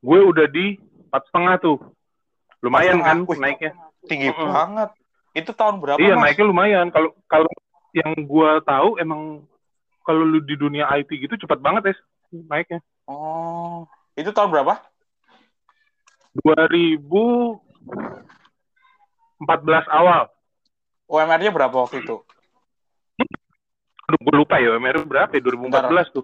[0.02, 1.78] gue udah di empat setengah tuh.
[2.63, 3.72] Lumayan kan Wih, naiknya.
[4.08, 4.50] Tinggi Mm-mm.
[4.50, 4.89] banget.
[5.38, 6.24] Itu tahun berapa, Iya Mas?
[6.32, 6.88] naiknya lumayan.
[6.89, 7.52] Kalau kalau
[7.93, 9.46] yang gue tahu emang
[10.02, 11.96] kalau lu di dunia IT gitu cepat banget ya
[12.48, 12.80] naiknya.
[13.06, 13.86] Oh.
[14.17, 14.82] Itu tahun berapa?
[16.41, 17.62] 2014
[19.89, 20.30] awal.
[21.08, 22.22] UMR-nya berapa waktu itu?
[24.08, 26.24] Gue lupa ya UMR berapa ya 2014 tuh.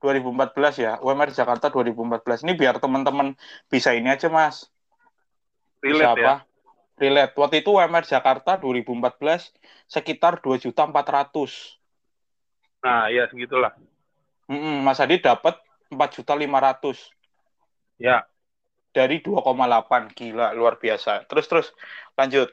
[0.00, 0.92] 2014 ya.
[1.04, 2.40] UMR Jakarta 2014.
[2.40, 3.36] Ini biar teman-teman
[3.68, 4.72] bisa ini aja, Mas.
[5.84, 6.24] Bisa Relate ya.
[6.24, 6.34] apa?
[6.96, 7.32] Relate.
[7.36, 9.52] Waktu itu UMR Jakarta 2014
[9.84, 11.76] sekitar 2.400.
[12.80, 13.76] Nah, ya segitulah.
[14.48, 15.60] Mm-mm, Mas Adi dapat
[15.92, 17.12] 4.500
[17.98, 18.24] Ya,
[18.96, 20.08] dari 2,8.
[20.16, 21.28] Gila, luar biasa.
[21.28, 21.66] Terus terus
[22.16, 22.48] lanjut.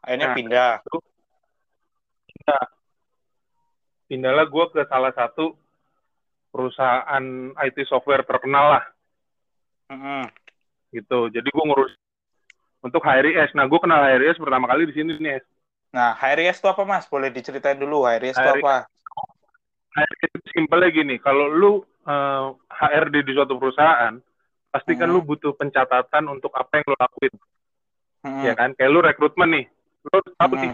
[0.00, 0.36] Akhirnya Nah.
[0.38, 0.72] pindah.
[4.10, 5.54] Pindahlah gue ke salah satu
[6.50, 7.22] perusahaan
[7.62, 8.84] IT software terkenal lah
[9.86, 10.26] Mm-mm.
[10.90, 11.30] gitu.
[11.30, 11.94] Jadi gue ngurus
[12.82, 13.54] untuk HRIS.
[13.54, 15.38] Nah, gue kenal HRIS pertama kali di sini nih.
[15.94, 17.06] Nah, HRIS itu apa, Mas?
[17.06, 18.90] Boleh diceritain dulu HRIS itu apa?
[19.94, 21.72] HRIS itu simpelnya gini, kalau lu
[22.06, 24.18] eh, HRD di suatu perusahaan,
[24.74, 25.18] pasti kan Hmm.
[25.18, 27.34] lu butuh pencatatan untuk apa yang lu lakuin,
[28.26, 28.42] Mm-mm.
[28.46, 28.74] ya kan?
[28.74, 29.64] Kayak lu rekrutmen nih,
[30.10, 30.62] lu tahu Mm-mm.
[30.66, 30.72] nih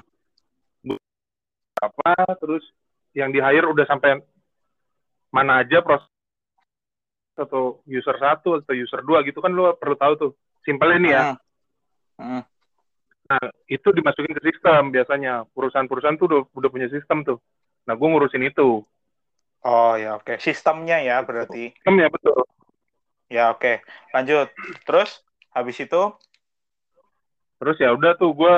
[1.77, 2.65] apa, terus
[3.17, 4.21] yang di hire udah sampai
[5.33, 6.07] mana aja proses
[7.37, 10.33] atau user satu atau user dua gitu kan lu perlu tahu tuh.
[10.69, 11.23] Simpelnya nih ya.
[11.25, 11.37] Mm-mm.
[12.21, 12.43] Mm-mm.
[13.27, 15.49] Nah, itu dimasukin ke sistem biasanya.
[15.51, 17.39] Perusahaan-perusahaan tuh udah, udah punya sistem tuh.
[17.89, 18.85] Nah, gue ngurusin itu.
[19.67, 20.39] Oh ya oke.
[20.39, 21.75] Sistemnya ya berarti.
[21.75, 22.45] Sistemnya betul.
[23.33, 23.83] Ya oke.
[24.15, 24.53] Lanjut.
[24.87, 26.15] Terus habis itu
[27.57, 28.55] Terus ya udah tuh gue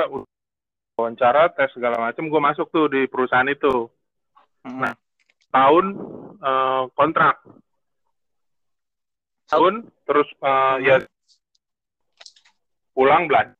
[0.99, 3.87] wawancara, tes segala macam, gue masuk tuh di perusahaan itu.
[4.65, 4.93] Mm, Nah.
[5.49, 5.85] Tahun
[6.39, 7.35] eh, kontrak.
[9.49, 9.73] Tahun
[10.05, 10.95] terus eh, ya
[12.93, 13.55] pulang belajar.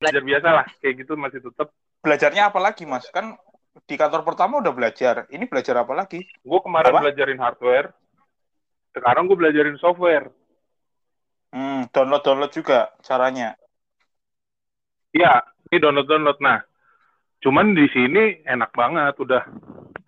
[0.00, 1.68] Belajar biasa lah, kayak gitu masih tetap.
[2.00, 3.04] belajarnya apa lagi Mas?
[3.12, 3.36] Kan
[3.84, 5.28] di kantor pertama udah belajar.
[5.28, 6.24] Ini belajar apa lagi?
[6.40, 7.04] Gue kemarin Apa?
[7.04, 7.92] belajarin hardware,
[8.96, 10.32] sekarang gue belajarin software.
[11.50, 13.58] Hmm, download-download juga caranya.
[15.10, 16.38] Iya, ini download-download.
[16.38, 16.62] Nah,
[17.42, 19.42] cuman di sini enak banget, udah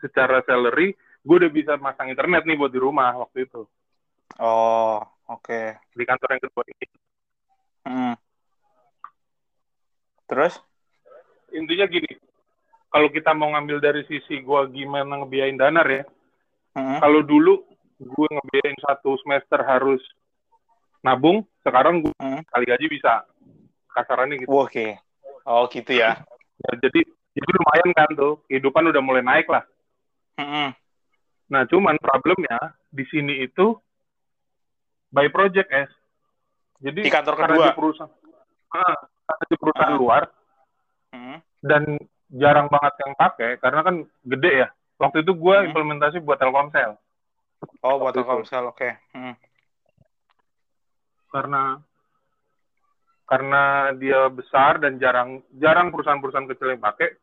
[0.03, 3.63] secara salary, gue udah bisa masang internet nih buat di rumah waktu itu.
[4.43, 4.99] Oh,
[5.31, 5.79] oke.
[5.95, 6.87] Di kantor yang kedua ini.
[7.87, 8.15] Hmm.
[10.27, 10.59] Terus?
[11.53, 12.11] Intinya gini,
[12.89, 16.05] kalau kita mau ngambil dari sisi gue gimana ngebiayain danar ya,
[16.73, 16.99] Hmm.
[17.05, 17.61] kalau dulu
[18.01, 20.01] gue ngebiayain satu semester harus
[21.05, 22.41] nabung, sekarang gue Hmm.
[22.49, 23.29] kali gaji bisa.
[23.93, 24.49] Kasarannya gitu.
[24.49, 24.97] Oke.
[25.45, 26.25] Oh, gitu ya.
[26.65, 29.65] Ya, jadi jadi lumayan kan tuh, kehidupan udah mulai naik lah.
[30.35, 30.71] Hmm.
[31.47, 33.77] Nah, cuman problemnya di sini itu
[35.09, 35.93] by project, es.
[36.81, 37.67] Jadi Di kantor karena kedua?
[37.67, 38.13] di perusahaan,
[38.73, 40.01] ah, karena di perusahaan Ah.
[40.01, 40.23] luar
[41.11, 41.39] Hmm.
[41.61, 41.83] dan
[42.29, 44.69] jarang banget yang pakai karena kan gede ya.
[44.97, 45.69] Waktu itu gue Hmm.
[45.69, 46.97] implementasi buat Telkomsel
[47.81, 48.19] Oh, buat Waktu.
[48.19, 48.91] Telkomsel, oke.
[49.13, 49.35] Hmm.
[51.29, 51.81] karena
[53.25, 53.63] karena
[53.97, 57.17] dia besar dan jarang jarang perusahaan-perusahaan kecil yang pakai.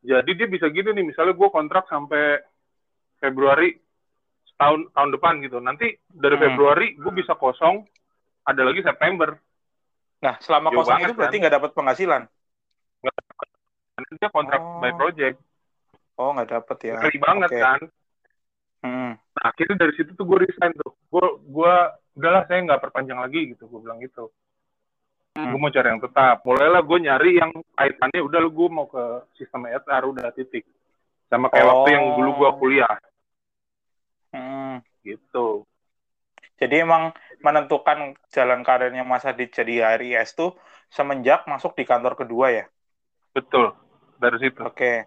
[0.00, 2.40] Jadi dia bisa gini nih, misalnya gue kontrak sampai
[3.20, 3.76] Februari
[4.56, 5.60] tahun tahun depan gitu.
[5.60, 6.44] Nanti dari Hmm.
[6.48, 7.84] Februari gue bisa kosong,
[8.42, 9.36] ada lagi September.
[10.20, 11.40] Nah, selama Jauh kosong banget, itu berarti kan?
[11.40, 12.22] nggak dapat penghasilan.
[13.96, 14.80] Nanti dia kontrak Oh.
[14.80, 15.36] by project.
[16.16, 16.94] Oh, nggak dapat ya.
[16.96, 17.60] Ngeri banget Oke.
[17.60, 17.80] kan.
[18.80, 19.12] Hmm.
[19.16, 20.96] Nah, akhirnya dari situ tuh gue resign tuh.
[21.08, 21.72] Gue gue
[22.16, 23.68] udahlah saya nggak perpanjang lagi gitu.
[23.68, 24.32] Gue bilang gitu.
[25.30, 25.54] Hmm.
[25.54, 26.42] Gue mau cari yang tetap.
[26.42, 29.04] Mulailah gue nyari yang kaitannya udah lu gue mau ke
[29.38, 30.66] sistem ESR udah titik.
[31.30, 31.70] Sama kayak Oh.
[31.70, 32.94] waktu yang dulu gue kuliah
[34.34, 34.82] Hmm.
[35.02, 35.66] gitu.
[36.58, 40.54] Jadi emang menentukan jalan karirnya Mas Adit jadi HRIS tuh
[40.90, 42.64] semenjak masuk di kantor kedua ya.
[43.32, 43.72] Betul.
[44.20, 44.60] Dari situ.
[44.60, 45.06] Oke.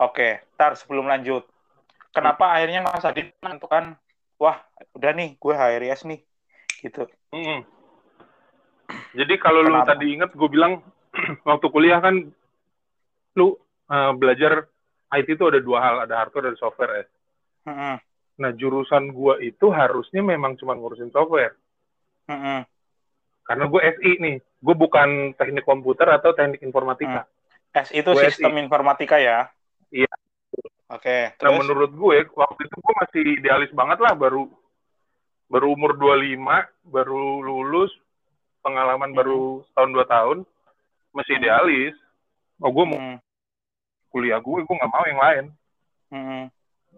[0.00, 1.44] Oke, tar sebelum lanjut.
[2.14, 3.94] Kenapa akhirnya Mas Adit menentukan
[4.40, 4.58] wah,
[4.96, 6.20] udah nih gue HRIS nih
[6.82, 7.06] gitu.
[7.30, 7.62] Mm-mm.
[9.12, 10.80] Jadi kalau lu tadi inget gue bilang
[11.48, 12.32] waktu kuliah kan
[13.36, 13.46] lu
[13.88, 14.68] eh, belajar
[15.12, 17.04] IT itu ada dua hal, ada hardware dan software ya.
[17.68, 17.96] Hmm.
[18.40, 21.52] Nah jurusan gue itu harusnya memang cuma ngurusin software.
[22.24, 22.64] Hmm.
[23.44, 27.28] Karena gue SI nih, gue bukan teknik komputer atau teknik informatika.
[27.72, 29.50] S itu Gue sistem informatika ya.
[29.92, 30.12] Iya.
[30.92, 34.44] Oke, Nah terus menurut gue waktu itu gue masih idealis banget lah, baru
[35.48, 36.36] baru umur 25,
[36.84, 37.92] baru lulus,
[38.62, 39.18] pengalaman Hmm.
[39.18, 40.38] baru setahun dua tahun,
[41.12, 41.94] masih idealis.
[42.62, 43.18] Oh gue mau Hmm.
[44.08, 45.44] kuliah gue, gue nggak mau yang lain.
[46.08, 46.44] Hmm.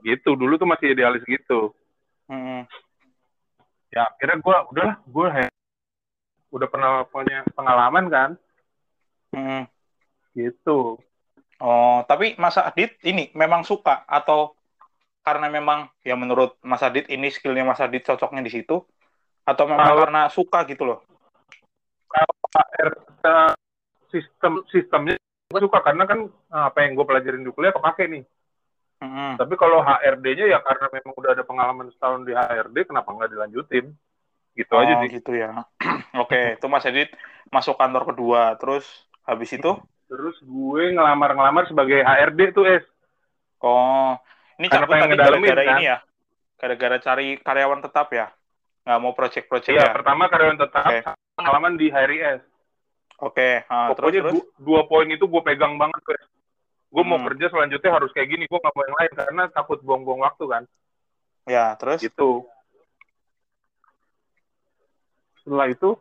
[0.05, 1.73] Gitu, dulu tuh masih idealis gitu.
[2.29, 2.69] Hmm.
[3.89, 5.55] Ya akhirnya gue, udahlah, gue he-
[6.53, 8.31] udah pernah punya pengalaman kan,
[9.33, 9.65] Hmm.
[10.37, 11.01] gitu.
[11.63, 14.53] Oh, tapi Mas Adit ini memang suka atau
[15.25, 18.85] karena memang ya menurut Mas Adit ini skillnya Mas Adit cocoknya di situ
[19.47, 21.01] atau memang Kalau- karena suka gitu loh?
[22.15, 22.91] HR
[24.15, 25.19] sistem sistemnya
[25.51, 28.25] gue suka karena kan eh, apa yang gue pelajarin di kuliah kepake nih.
[29.03, 29.35] Hmm.
[29.37, 33.93] Tapi kalau HRD-nya ya karena memang udah ada pengalaman setahun di HRD, kenapa nggak dilanjutin?
[34.55, 35.19] Gitu Oh, aja sih.
[35.19, 35.67] gitu ya.
[36.23, 37.11] Oke, itu Mas Adit
[37.51, 38.87] masuk kantor kedua, terus
[39.27, 39.75] habis itu
[40.07, 42.85] Terus gue ngelamar-ngelamar sebagai HRD tuh es.
[43.59, 44.15] oh,
[44.63, 45.79] ini Karena cabut tadi gara-gara kan?
[45.81, 45.99] ini ya.
[46.55, 48.27] Gara-gara cari karyawan tetap ya.
[48.85, 49.95] Nggak mau project-project Iya, ya.
[49.97, 50.99] pertama karyawan tetap, Oke.
[51.35, 52.41] pengalaman di HRIS.
[53.17, 54.35] Oke, ah, terus Pokoknya terus.
[54.37, 56.01] du- dua poin itu gue pegang banget.
[56.93, 57.27] Gue mau Hmm.
[57.27, 60.63] kerja selanjutnya harus kayak gini, gue nggak mau yang lain karena takut buang-buang waktu kan.
[61.49, 62.05] Ya, terus.
[62.05, 62.45] Gitu.
[65.41, 65.97] Setelah itu,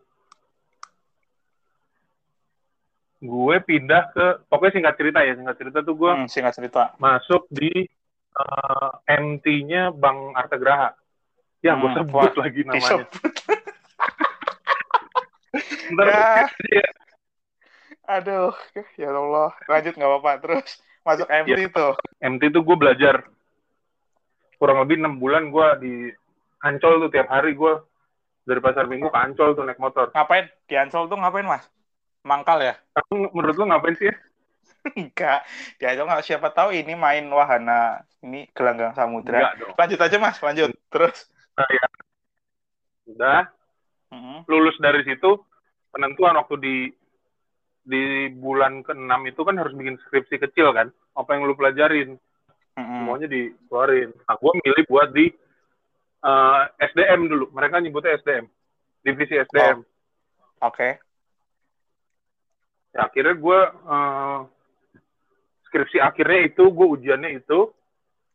[3.24, 6.92] gue pindah ke, pokoknya singkat cerita ya, singkat cerita tuh gue Hmm, singkat cerita.
[7.00, 7.88] masuk di
[8.34, 10.98] eh, MT-nya Bang Artegraha.
[11.64, 13.08] Ya, gue Hmm, sebut wah, lagi namanya.
[13.08, 13.10] Disebut.
[15.96, 16.44] Ntar Ya.
[16.76, 16.88] ya.
[18.04, 18.52] Aduh,
[19.00, 19.56] ya Allah.
[19.72, 20.32] Lanjut nggak apa-apa.
[20.44, 20.70] Terus
[21.08, 21.68] masuk MT Ya.
[21.72, 21.88] itu.
[22.20, 23.24] MT tuh gue belajar
[24.60, 25.94] kurang lebih enam bulan gue di
[26.64, 27.74] Ancol tuh tiap hari gue
[28.44, 30.12] dari pasar minggu ke Ancol tuh naik motor.
[30.12, 30.52] Ngapain?
[30.68, 31.64] Di Ancol tuh ngapain, Mas?
[32.24, 32.76] Mangkal ya?
[32.96, 34.16] Kamu menurut lu ngapain sih ya?
[35.00, 35.48] Enggak.
[35.80, 39.56] Dia itu nggak siapa tahu ini main wahana ini gelanggang samudra.
[39.80, 41.28] Lanjut aja mas, lanjut terus.
[41.54, 41.88] Nah, ya.
[43.04, 43.42] Udah,
[44.16, 44.48] Mm-mm.
[44.48, 45.38] lulus dari situ,
[45.94, 46.78] penentuan waktu di
[47.84, 50.88] di bulan ke-6 itu kan harus bikin skripsi kecil kan.
[51.14, 52.16] Apa yang lu pelajarin,
[52.80, 53.00] Mm-mm.
[53.04, 54.10] semuanya dikeluarin.
[54.26, 55.26] Nah, gue milih buat di
[56.24, 57.46] eh, SDM dulu.
[57.52, 58.46] Mereka nyebutnya SDM.
[59.04, 59.84] Divisi SDM.
[60.64, 60.98] Oke.
[62.96, 64.40] Ya, akhirnya gue eh,
[65.70, 67.70] skripsi akhirnya itu, gue ujiannya itu.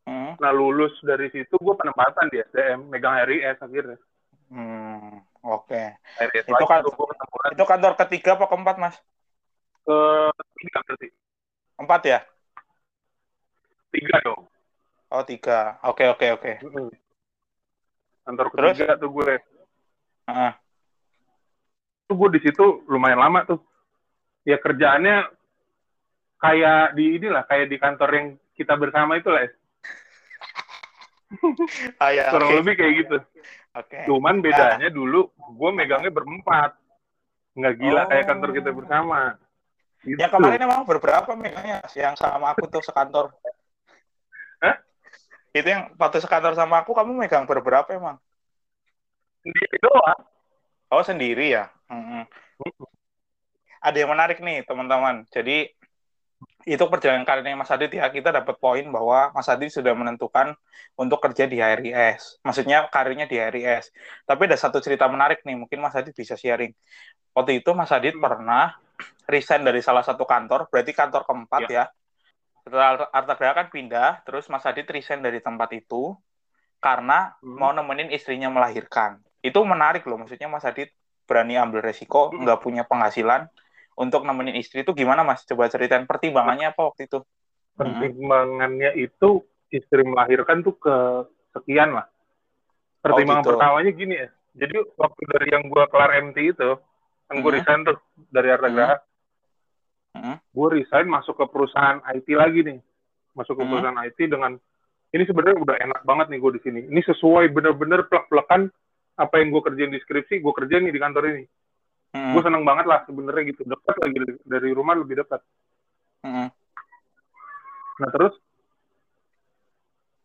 [0.08, 0.40] Mm.
[0.40, 4.00] Nah, lulus dari situ gue penempatan di SDM, megang RIS akhirnya.
[4.48, 6.00] Hmm, Oke.
[6.16, 8.96] RIS Itu kan- penempatan Itu kantor ketiga apa keempat mas?
[9.84, 9.98] ke
[10.60, 11.08] tiga berarti.
[11.80, 12.20] Empat ya?
[13.88, 14.44] Tiga dong.
[15.08, 15.80] Oh tiga.
[15.80, 16.52] Oke oke oke.
[16.60, 16.88] Mm-mm.
[18.24, 18.76] Kantor Terus?
[18.76, 19.32] ketiga tuh gue.
[20.28, 20.52] Heeh.
[22.04, 23.60] Tuh gue di situ lumayan lama tuh.
[24.44, 25.28] Ya kerjaannya
[26.36, 29.48] kayak di inilah, kayak di kantor yang kita bersama itu lah.
[32.00, 32.32] Ah ya.
[32.32, 32.58] Kurang Oke.
[32.64, 33.16] lebih kayak gitu.
[33.76, 33.98] Oke.
[34.08, 36.72] Cuman bedanya dulu gue megangnya berempat.
[37.52, 38.08] Nggak gila Oh.
[38.08, 39.20] kayak kantor kita bersama.
[40.06, 40.16] Gitu.
[40.16, 43.34] Yang kemarin emang beberapa megangnya yang sama aku tuh sekantor.
[44.62, 44.80] Hah?
[45.52, 48.16] Itu yang waktu sekantor sama aku kamu megang beberapa emang?
[49.44, 50.20] Sendiri doang.
[50.88, 51.68] Oh sendiri ya.
[51.92, 52.24] Mm-mm.
[53.84, 55.28] Ada yang menarik nih teman-teman.
[55.28, 55.70] Jadi
[56.68, 60.52] itu perjalanan karirnya Mas Adit ya kita dapat poin bahwa Mas Adit sudah menentukan
[61.00, 62.44] untuk kerja di HRIS.
[62.44, 63.88] Maksudnya karirnya di HRIS.
[64.28, 66.76] Tapi ada satu cerita menarik nih, mungkin Mas Adit bisa sharing.
[67.32, 68.24] Waktu itu Mas Adit Hmm.
[68.24, 68.76] pernah
[69.24, 71.84] resign dari salah satu kantor, berarti kantor keempat ya.
[72.64, 76.12] Setelah Arta Graham kan pindah, terus Mas Adit resign dari tempat itu
[76.84, 77.56] karena Hmm.
[77.56, 79.24] mau nemenin istrinya melahirkan.
[79.40, 80.92] Itu menarik loh, maksudnya Mas Adit
[81.24, 82.44] berani ambil resiko, Hmm.
[82.44, 83.48] nggak punya penghasilan
[83.98, 85.42] untuk nemenin istri itu gimana Mas?
[85.42, 87.18] Coba ceritain pertimbangannya apa waktu itu?
[87.74, 90.94] Pertimbangannya itu istri melahirkan tuh ke
[91.58, 92.06] sekian lah.
[93.02, 93.50] Pertimbangan gitu.
[93.54, 94.28] pertamanya gini ya.
[94.58, 96.70] Jadi waktu dari yang gue kelar MT itu,
[97.28, 97.56] gue Hmm.
[97.58, 97.98] resign tuh
[98.30, 98.74] dari Arta Hmm.
[98.74, 98.96] Graha.
[100.18, 100.36] Hmm.
[100.50, 102.78] Gue resign masuk ke perusahaan IT lagi nih.
[103.38, 103.70] Masuk ke Hmm.
[103.70, 104.58] perusahaan IT dengan
[105.08, 106.80] ini sebenarnya udah enak banget nih gue di sini.
[106.90, 108.68] Ini sesuai bener-bener plek-plekan
[109.18, 111.44] apa yang gue kerjain di skripsi, gue kerjain nih di kantor ini.
[112.18, 112.34] Hmm.
[112.34, 113.62] Gue seneng banget lah sebenarnya gitu.
[113.62, 115.38] Dekat lagi dari- rumah lebih dekat.
[116.26, 116.50] Hmm.
[118.02, 118.34] Nah terus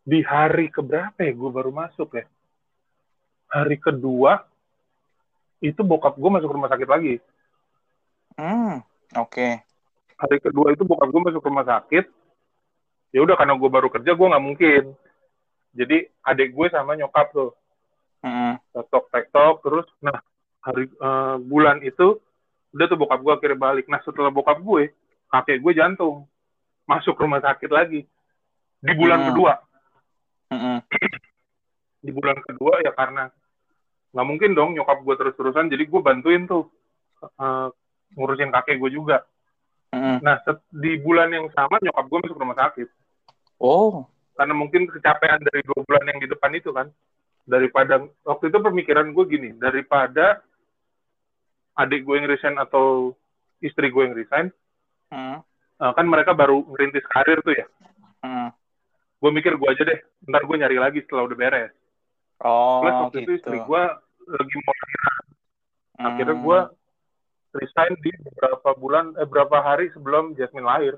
[0.02, 2.26] di hari keberapa ya gue baru masuk ya?
[3.54, 4.42] Hari kedua
[5.62, 7.22] itu bokap gue masuk rumah sakit lagi.
[8.34, 8.82] Hmm.
[9.14, 9.62] Oke.
[10.18, 12.10] Hari kedua itu bokap gue masuk rumah sakit.
[13.14, 14.82] Ya udah karena gue baru kerja gue nggak mungkin.
[15.78, 17.54] Jadi adik gue sama nyokap tuh
[18.24, 18.58] Hmm.
[18.74, 19.86] tok tok terus.
[20.02, 20.18] Nah
[20.64, 22.16] hari eh, bulan itu
[22.72, 23.86] udah tuh bokap gue akhirnya balik.
[23.86, 24.90] Nah setelah bokap gue
[25.28, 26.24] kakek gue jantung
[26.84, 28.02] masuk rumah sakit lagi
[28.78, 29.28] di bulan Hmm.
[29.30, 29.52] kedua.
[30.46, 30.78] Hmm.
[31.98, 33.32] di bulan kedua ya karena
[34.12, 36.68] nggak mungkin dong nyokap gue terus-terusan jadi gue bantuin tuh
[37.34, 37.68] eh,
[38.12, 39.24] ngurusin kakek gue juga
[39.88, 40.18] Hmm.
[40.20, 42.86] nah set- di bulan yang sama nyokap gue masuk rumah sakit
[43.56, 44.04] Oh.
[44.34, 46.86] karena mungkin kecapean dari dua bulan yang di depan itu kan
[47.42, 50.44] daripada waktu itu pemikiran gue gini daripada
[51.74, 53.12] adik gue yang resign atau
[53.58, 54.46] istri gue yang resign
[55.08, 55.38] Hmm.
[55.78, 57.66] eh, kan mereka baru merintis karir tuh ya
[58.20, 58.48] Hmm.
[59.20, 61.72] gue mikir gue aja deh ntar gue nyari lagi setelah udah beres
[62.40, 63.38] Oh, plus waktu itu gitu.
[63.40, 63.82] istri gue
[64.26, 64.74] lagi mau
[65.94, 66.06] Hmm.
[66.10, 66.58] akhirnya gue
[67.54, 70.94] resign di beberapa bulan eh berapa hari sebelum Jasmine lahir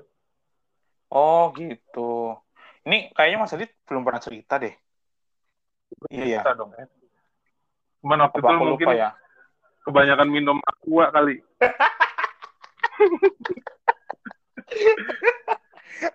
[1.07, 2.35] Oh, gitu.
[2.83, 4.75] Ini kayaknya Mas Adit belum pernah cerita deh.
[6.11, 6.43] Iya.
[6.43, 6.83] Bisa dong ya
[7.97, 9.09] cuman waktu Apa itu mungkin lupa ya?
[9.87, 11.39] Kebanyakan minum aqua kali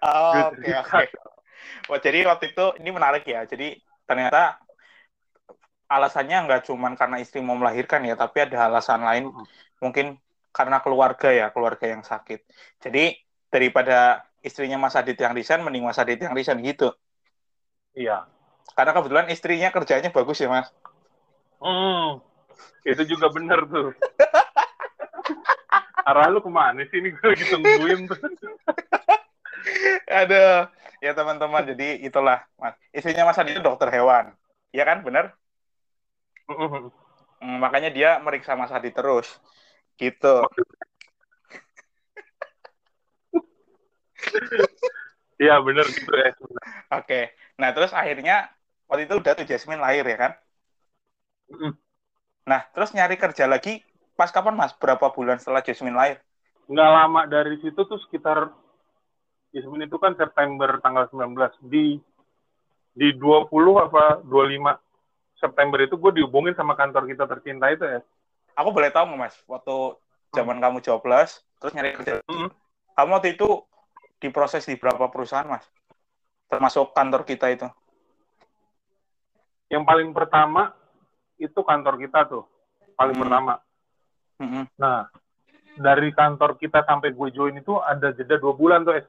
[0.03, 1.05] Oh, Oke, oke.
[1.91, 3.43] Wah, jadi waktu itu ini menarik ya.
[3.47, 4.59] Jadi ternyata
[5.91, 9.47] alasannya nggak cuma karena istri mau melahirkan ya, tapi ada alasan lain Mm-mm.
[9.83, 10.17] mungkin
[10.53, 12.41] karena keluarga ya, keluarga yang sakit.
[12.81, 13.19] Jadi
[13.53, 16.93] daripada istrinya Mas Adit yang resign, mending Mas Adit yang resign gitu.
[17.97, 18.25] iya
[18.73, 20.69] Karena kebetulan istrinya kerjanya bagus ya, Mas.
[21.63, 22.19] Hmm,
[22.83, 23.89] itu juga bener tuh
[26.09, 28.19] arah lu ke mana sih ini gue lagi tungguin tuh
[30.11, 30.67] Aduh,
[30.99, 32.75] ya teman-teman, jadi itulah, Mas.
[32.91, 34.35] Istrinya Mas Adit itu dokter hewan.
[34.75, 35.31] Iya kan, bener?
[36.51, 36.91] Hmm,
[37.63, 39.39] makanya dia meriksa Mas Adit terus.
[39.95, 40.43] Gitu.
[45.43, 46.31] iya bener gitu ya
[46.93, 47.21] Oke.
[47.61, 48.51] Nah, terus akhirnya
[48.87, 50.33] waktu itu udah tuh Jasmine lahir ya kan?
[51.53, 51.73] Mm-mm.
[52.43, 53.83] Nah, terus nyari kerja lagi
[54.19, 54.75] pas kapan Mas?
[54.77, 56.19] Berapa bulan setelah Jasmine lahir?
[56.73, 58.55] nggak lama dari situ tuh sekitar
[59.53, 61.37] Yasmin itu kan September tanggal 19
[61.69, 62.01] di
[62.97, 64.81] di 20 apa 25
[65.37, 68.01] September itu gue dihubungin sama kantor kita tercinta itu ya.
[68.57, 69.97] Aku boleh tahu nggak mas, waktu
[70.33, 72.49] zaman kamu jobless, terus nyari kerja, Hmm.
[72.97, 73.49] kamu waktu itu
[74.21, 75.65] diproses di berapa perusahaan mas?
[76.49, 77.69] Termasuk kantor kita itu.
[79.73, 80.73] Yang paling pertama
[81.43, 82.47] itu kantor kita tuh,
[82.95, 83.23] paling Hmm.
[83.27, 83.55] pertama.
[84.39, 84.65] Mm-mm.
[84.79, 85.11] Nah,
[85.75, 89.07] dari kantor kita sampai gue join itu ada jeda dua bulan tuh, Es.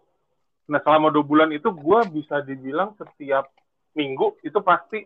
[0.65, 3.51] Nah, selama dua bulan itu gue bisa dibilang setiap
[3.93, 5.05] minggu itu pasti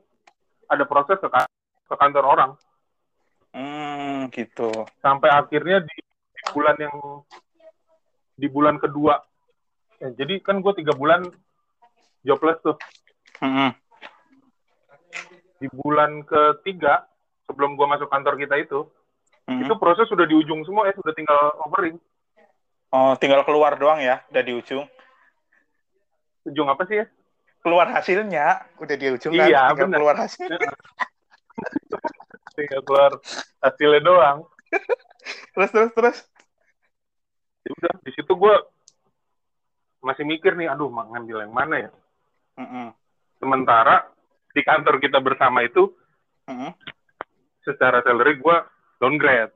[0.71, 1.49] ada proses ke, ka-
[1.87, 2.51] ke kantor orang.
[3.51, 4.85] Hmm, gitu.
[5.01, 5.95] Sampai akhirnya di
[6.53, 6.95] bulan yang
[8.37, 9.17] di bulan kedua.
[9.97, 11.25] Ya, jadi kan gue tiga bulan
[12.21, 12.77] jobless tuh.
[13.41, 13.73] Mm-mm.
[15.57, 17.09] Di bulan ketiga,
[17.47, 18.83] sebelum gue masuk kantor kita itu,
[19.47, 19.63] Mm-mm.
[19.63, 21.95] itu proses sudah di ujung semua ya, sudah tinggal offering.
[22.91, 24.85] Oh, tinggal keluar doang ya, udah di ujung.
[26.47, 27.05] Ujung apa sih ya?
[27.63, 29.99] Keluar hasilnya, udah di ujung kan, Iya, tinggal bener.
[29.99, 30.47] keluar hasil.
[32.57, 33.11] tinggal keluar
[33.59, 34.37] hasilnya doang.
[35.55, 36.17] Terus, terus, terus.
[37.67, 38.55] Ya udah di situ gue
[39.99, 41.91] masih mikir nih aduh mau ngambil yang mana ya
[42.55, 42.95] Mm-mm.
[43.43, 44.07] sementara
[44.55, 45.91] di kantor kita bersama itu
[46.47, 46.71] Mm-mm.
[47.67, 48.57] Secara salary gue
[48.97, 49.51] downgrade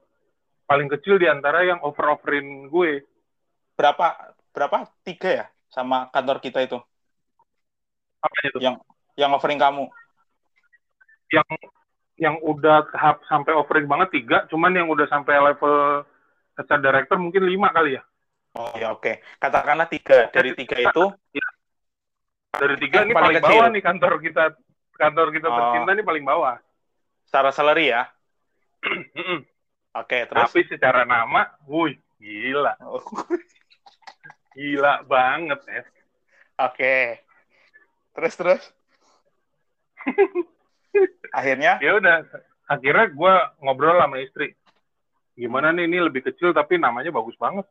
[0.67, 3.07] paling kecil di antara yang over overin gue
[3.71, 4.13] Berapa,
[4.51, 4.85] berapa?
[5.01, 5.45] Tiga ya?
[5.67, 6.77] Sama kantor kita itu.
[8.21, 8.57] apa itu
[9.15, 9.87] Yang offering kamu.
[11.31, 11.47] yang
[12.19, 16.03] yang udah tahap sampai offering banget tiga cuman yang udah sampai level
[16.53, 18.03] HR director mungkin lima kali ya
[18.51, 19.23] Oh ya oke.
[19.39, 20.27] Katakanlah tiga.
[20.27, 21.03] Dari tiga itu,
[22.51, 24.43] dari tiga Eh, ini paling paling, bawah nih kantor kita
[24.93, 25.55] kantor kita Oh.
[25.55, 26.59] tercinta ini paling bawah
[27.31, 28.11] secara salary ya.
[29.95, 30.51] Oke, terus.
[30.51, 32.99] tapi secara nama wuih gila Oh,
[34.51, 35.83] gila banget ya
[36.67, 37.23] Oke.
[38.11, 38.63] Terus, terus.
[41.39, 42.27] Akhirnya, ya udah
[42.67, 44.51] akhirnya gue ngobrol sama istri
[45.39, 47.63] gimana nih ini lebih kecil tapi namanya bagus banget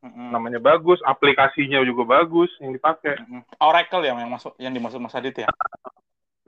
[0.00, 0.32] Mm-mm.
[0.32, 3.44] namanya bagus aplikasinya juga bagus yang dipakai Mm-mm.
[3.60, 5.48] Oracle ya yang masuk yang dimaksud Mas Adit ya.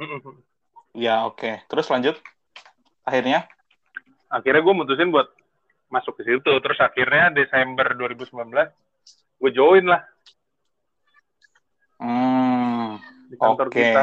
[0.00, 0.40] Mm-mm.
[0.96, 1.62] Ya oke.
[1.68, 2.16] Terus lanjut.
[3.04, 3.46] Akhirnya.
[4.28, 5.24] akhirnya gue mutusin buat
[5.88, 8.68] masuk ke situ terus akhirnya Desember 2019
[9.40, 10.04] gue join lah
[11.98, 12.94] Hmm.
[13.26, 14.02] di kantor Oke, kita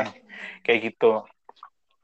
[0.67, 1.23] kayak gitu.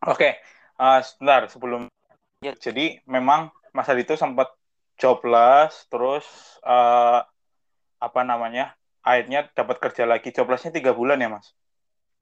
[0.08, 0.39] Oke,
[0.80, 1.92] eh, sebentar sebelum
[2.39, 4.56] ya, jadi memang Mas Adi itu sempat
[4.96, 6.24] jobless, terus
[6.64, 7.20] eh,
[8.00, 8.72] apa namanya?
[9.04, 10.32] Akhirnya dapat kerja lagi.
[10.32, 11.52] Joblessnya tiga bulan ya, Mas?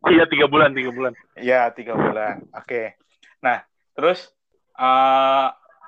[0.09, 2.41] iya tiga bulan tiga bulan Iya, tiga bulan.
[2.55, 2.95] Oke.
[3.43, 3.61] Nah,
[3.93, 4.31] terus
[4.79, 5.47] eh,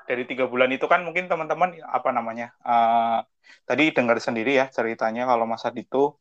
[0.10, 2.48] dari tiga bulan itu kan mungkin teman-teman apa namanya?
[2.68, 3.20] eh,
[3.68, 6.16] tadi dengar sendiri ya ceritanya kalau Mas Adi itu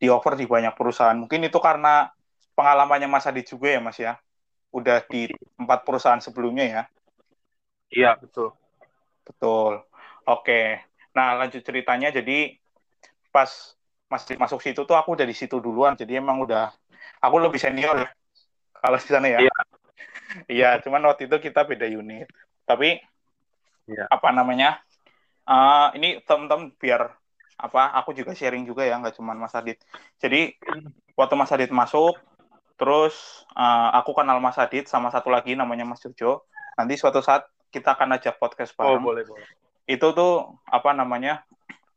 [0.00, 1.16] di offer di banyak perusahaan.
[1.18, 2.10] Mungkin itu karena
[2.56, 4.12] pengalamannya Mas Adi juga ya, Mas ya.
[4.72, 5.28] Udah di
[5.60, 6.82] empat perusahaan sebelumnya ya.
[7.96, 8.48] iya betul
[9.26, 9.72] Betul.
[10.26, 10.82] Oke.
[11.16, 12.10] Nah, lanjut ceritanya.
[12.10, 12.58] Jadi
[13.32, 13.50] pas
[14.12, 15.94] masih masuk situ tuh aku udah di situ duluan.
[15.96, 16.74] Jadi emang udah
[17.22, 18.08] aku lebih senior ya.
[18.82, 19.40] Kalau di sana ya.
[19.46, 19.51] Iya.
[20.48, 22.28] Iya, cuman waktu itu kita beda unit.
[22.64, 22.98] Tapi
[23.88, 24.06] Iya.
[24.08, 24.78] apa namanya?
[25.42, 27.10] eh, ini teman-teman biar
[27.58, 27.82] apa?
[27.98, 29.82] Aku juga sharing juga ya, nggak cuman Mas Adit.
[30.22, 30.54] Jadi
[31.18, 32.14] waktu Mas Adit masuk,
[32.78, 36.46] terus eh, aku kenal Mas Adit sama satu lagi namanya Mas Jojo.
[36.78, 39.48] Nanti suatu saat kita akan ajak podcast oh bareng boleh boleh
[39.88, 41.42] itu tuh apa namanya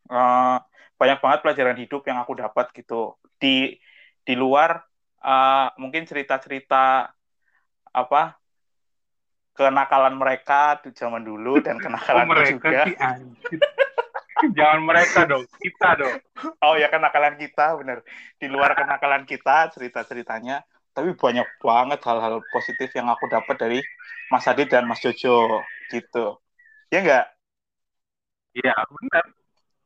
[0.09, 0.57] eh,
[0.95, 3.77] banyak banget pelajaran hidup yang aku dapat gitu di
[4.25, 4.81] di luar
[5.21, 7.11] eh, mungkin cerita-cerita
[7.95, 8.35] apa
[9.55, 12.83] kenakalan mereka di zaman dulu dan oh, kenakalan mereka juga.
[14.51, 16.15] jangan mereka dong kita dong.
[16.59, 18.03] Oh ya kenakalan kita bener.
[18.35, 20.67] Di luar kenakalan kita cerita-ceritanya.
[20.91, 23.79] Tapi banyak banget hal-hal positif yang aku dapat dari
[24.31, 26.39] Mas Adit dan Mas Jojo gitu.
[26.91, 27.25] Ya enggak
[28.55, 29.25] iya benar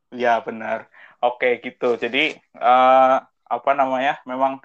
[0.09, 0.89] Ya benar.
[1.21, 1.93] Oke gitu.
[2.01, 3.17] Jadi eh,
[3.49, 4.17] apa namanya?
[4.25, 4.57] Memang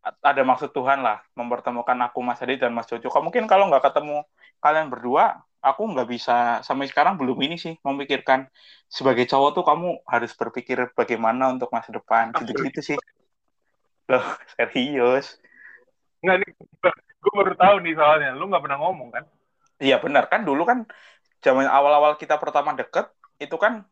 [0.00, 3.12] ada maksud Tuhan lah mempertemukan aku Mas Adi dan Mas Jojo.
[3.20, 4.24] Mungkin kalau nggak ketemu
[4.60, 8.48] kalian berdua, aku nggak bisa sampai sekarang belum ini sih memikirkan
[8.88, 12.98] sebagai cowok tuh kamu harus berpikir bagaimana untuk masa depan gitu-gitu sih.
[14.08, 14.24] Loh
[14.56, 15.36] serius?
[16.20, 16.50] nggak nih
[17.20, 19.24] gue baru tahu nih soalnya lu nggak pernah ngomong kan
[19.80, 20.84] Iya benar kan dulu kan
[21.40, 23.08] zaman awal-awal kita pertama deket
[23.40, 23.88] itu kan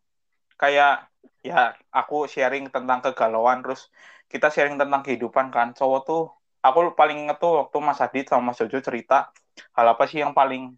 [0.60, 1.07] kayak
[1.42, 3.88] ya aku sharing tentang kegalauan terus
[4.28, 5.72] kita sharing tentang kehidupan kan.
[5.72, 6.22] Cowok tuh
[6.60, 9.32] aku paling inget tuh waktu Mas Adit sama Mas Jojo cerita
[9.74, 10.74] hal apa sih yang paling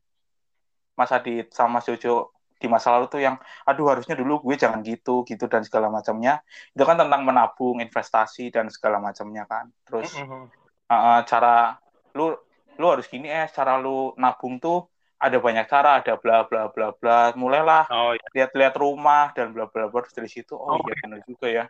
[0.95, 4.85] Mas Adit sama Mas Jojo di masa lalu tuh yang aduh harusnya dulu gue jangan
[4.85, 6.45] gitu gitu dan segala macamnya.
[6.77, 9.73] Itu kan tentang menabung investasi dan segala macamnya kan.
[9.89, 10.45] Terus Mm-mm.
[10.93, 11.81] uh, cara
[12.13, 12.37] lu
[12.77, 14.90] lu harus gini eh cara lu nabung tuh
[15.21, 18.27] ada banyak cara ada bla bla bla bla mulailah Oh iya.
[18.33, 21.65] lihat-lihat rumah dan bla bla bla Terus dari situ oh, Oh, iya benar juga ya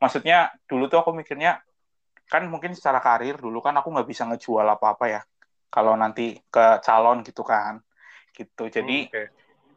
[0.00, 1.60] maksudnya dulu tuh aku mikirnya
[2.26, 5.20] kan mungkin secara karir dulu kan aku nggak bisa ngejual apa apa ya
[5.70, 7.78] kalau nanti ke calon gitu kan
[8.34, 9.22] gitu jadi Hmm, oke.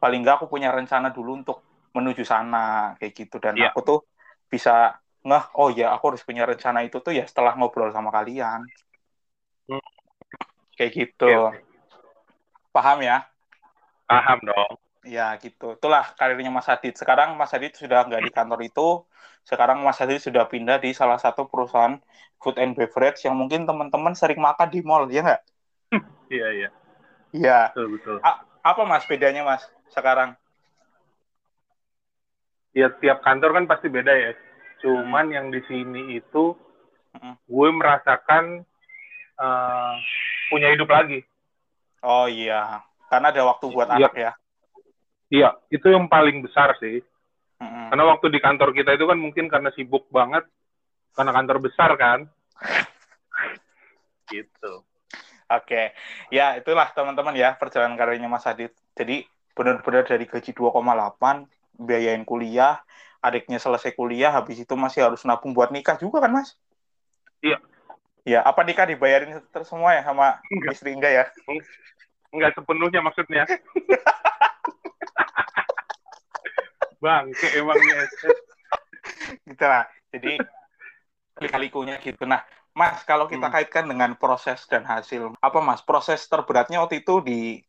[0.02, 1.58] paling nggak aku punya rencana dulu untuk
[1.94, 3.70] menuju sana kayak gitu dan Iya.
[3.70, 3.98] aku tuh
[4.50, 8.64] bisa ngeh oh ya aku harus punya rencana itu tuh ya setelah ngobrol sama kalian
[9.68, 9.82] Hmm.
[10.74, 11.69] kayak gitu oke.
[12.70, 13.30] Paham ya
[14.10, 14.74] Paham dong.
[15.06, 15.78] Ya gitu.
[15.78, 16.98] Itulah karirnya Mas Adit.
[16.98, 19.06] Sekarang Mas Adit sudah nggak di kantor itu.
[19.46, 21.96] Sekarang Mas Adit sudah pindah di salah satu perusahaan
[22.42, 25.42] food and beverage yang mungkin teman-teman sering makan di mall, ya nggak?
[26.26, 26.68] Iya iya.
[27.30, 27.58] Iya.
[27.72, 28.16] Betul betul.
[28.60, 29.62] Apa Mas bedanya Mas
[29.94, 30.34] sekarang?
[32.74, 34.30] Ya tiap kantor kan pasti beda ya.
[34.84, 36.58] Cuman yang di sini itu
[37.16, 37.34] Mm-mm.
[37.46, 38.66] gue merasakan
[39.40, 39.94] eh,
[40.52, 41.29] punya hidup lagi.
[42.00, 42.80] Oh iya.
[43.10, 43.96] Karena ada waktu buat Iya.
[43.96, 44.32] anak ya.
[45.30, 47.02] Iya, itu yang paling besar sih.
[47.60, 47.86] Mm-mm.
[47.92, 50.42] Karena waktu di kantor kita itu kan mungkin karena sibuk banget,
[51.14, 52.26] karena kantor besar kan.
[54.32, 54.82] gitu.
[55.50, 55.94] Oke.
[56.30, 58.74] Ya itulah teman-teman ya perjalanan karirnya Mas Adit.
[58.94, 62.78] Jadi benar-benar dari gaji 2,8 biayain kuliah,
[63.18, 66.54] adiknya selesai kuliah, habis itu masih harus nabung buat nikah juga kan Mas?
[67.42, 67.58] Iya.
[68.28, 70.72] Ya, apa nikah dibayarin terus semua ya sama Enggak.
[70.76, 71.24] istri enggak ya?
[72.30, 73.44] Enggak sepenuhnya maksudnya.
[77.00, 78.04] Bangke emangnya.
[79.48, 79.88] Gitu lah.
[80.12, 80.36] Jadi
[81.32, 82.28] kali-kalikunya gitu.
[82.28, 82.44] Nah,
[82.76, 83.54] Mas, kalau kita Hmm.
[83.56, 85.80] kaitkan dengan proses dan hasil, apa Mas?
[85.80, 87.64] Proses terberatnya waktu itu di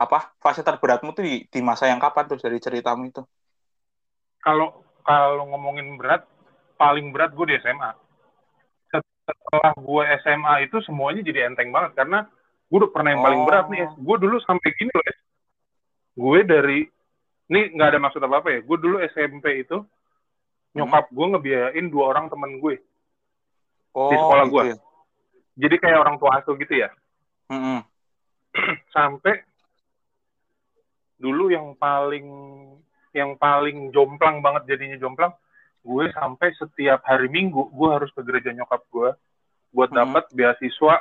[0.00, 0.32] apa?
[0.42, 3.22] Fase terberatmu tuh di, di masa yang kapan tuh dari ceritamu itu?
[4.42, 6.26] Kalau kalau ngomongin berat,
[6.80, 7.94] paling berat gue di SMA.
[9.22, 12.26] Setelah gue SMA itu semuanya jadi enteng banget karena
[12.66, 13.46] gue udah pernah yang paling Oh.
[13.46, 13.86] berat nih.
[13.96, 15.04] Gue dulu sampai gini loh.
[16.12, 16.78] Gue dari
[17.46, 18.60] ini nggak ada maksud apa apa ya.
[18.64, 19.78] Gue dulu SMP itu
[20.72, 22.80] nyokap gue ngebiayain dua orang temen gue.
[23.92, 24.62] Oh, Di sekolah gitu gua.
[24.64, 24.76] ya.
[25.52, 26.88] Jadi kayak orang tua asuh gitu ya.
[27.52, 27.84] Mm-mm.
[28.96, 29.44] sampai
[31.16, 32.26] dulu yang paling
[33.12, 35.30] yang paling jomplang banget jadinya jomplang
[35.82, 39.10] gue sampai setiap hari minggu gue harus ke gereja nyokap gue
[39.70, 39.98] buat Mhm.
[39.98, 40.94] dapat beasiswa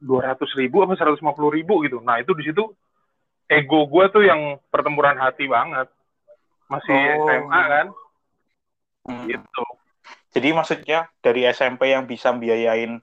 [0.00, 2.62] dua ratus ribu apa seratus lima puluh ribu gitu nah itu di situ
[3.46, 5.90] ego gue tuh yang pertempuran hati banget
[6.66, 7.26] masih Oh.
[7.26, 7.86] SMA kan
[9.00, 9.26] Mm.
[9.28, 9.64] gitu
[10.30, 13.02] Jadi maksudnya dari SMP yang bisa biayain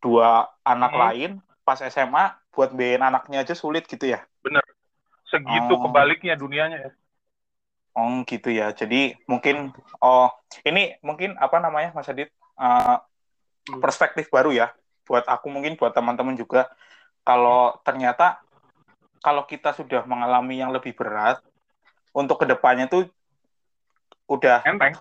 [0.00, 1.02] dua anak Hmm.
[1.04, 1.30] lain,
[1.60, 4.24] pas SMA buat biayain anaknya aja sulit gitu ya?
[5.28, 5.84] segitu Oh.
[5.84, 6.90] kebaliknya dunianya ya
[7.96, 8.70] Oh gitu ya.
[8.70, 10.30] Jadi mungkin oh
[10.62, 12.30] ini mungkin apa namanya Mas Adit
[13.68, 13.78] Hmm.
[13.78, 14.72] perspektif baru ya
[15.06, 16.66] buat aku mungkin buat teman-teman juga
[17.22, 18.40] kalau ternyata
[19.20, 21.38] kalau kita sudah mengalami yang lebih berat
[22.16, 23.06] untuk ke depannya tuh
[24.26, 24.96] udah enteng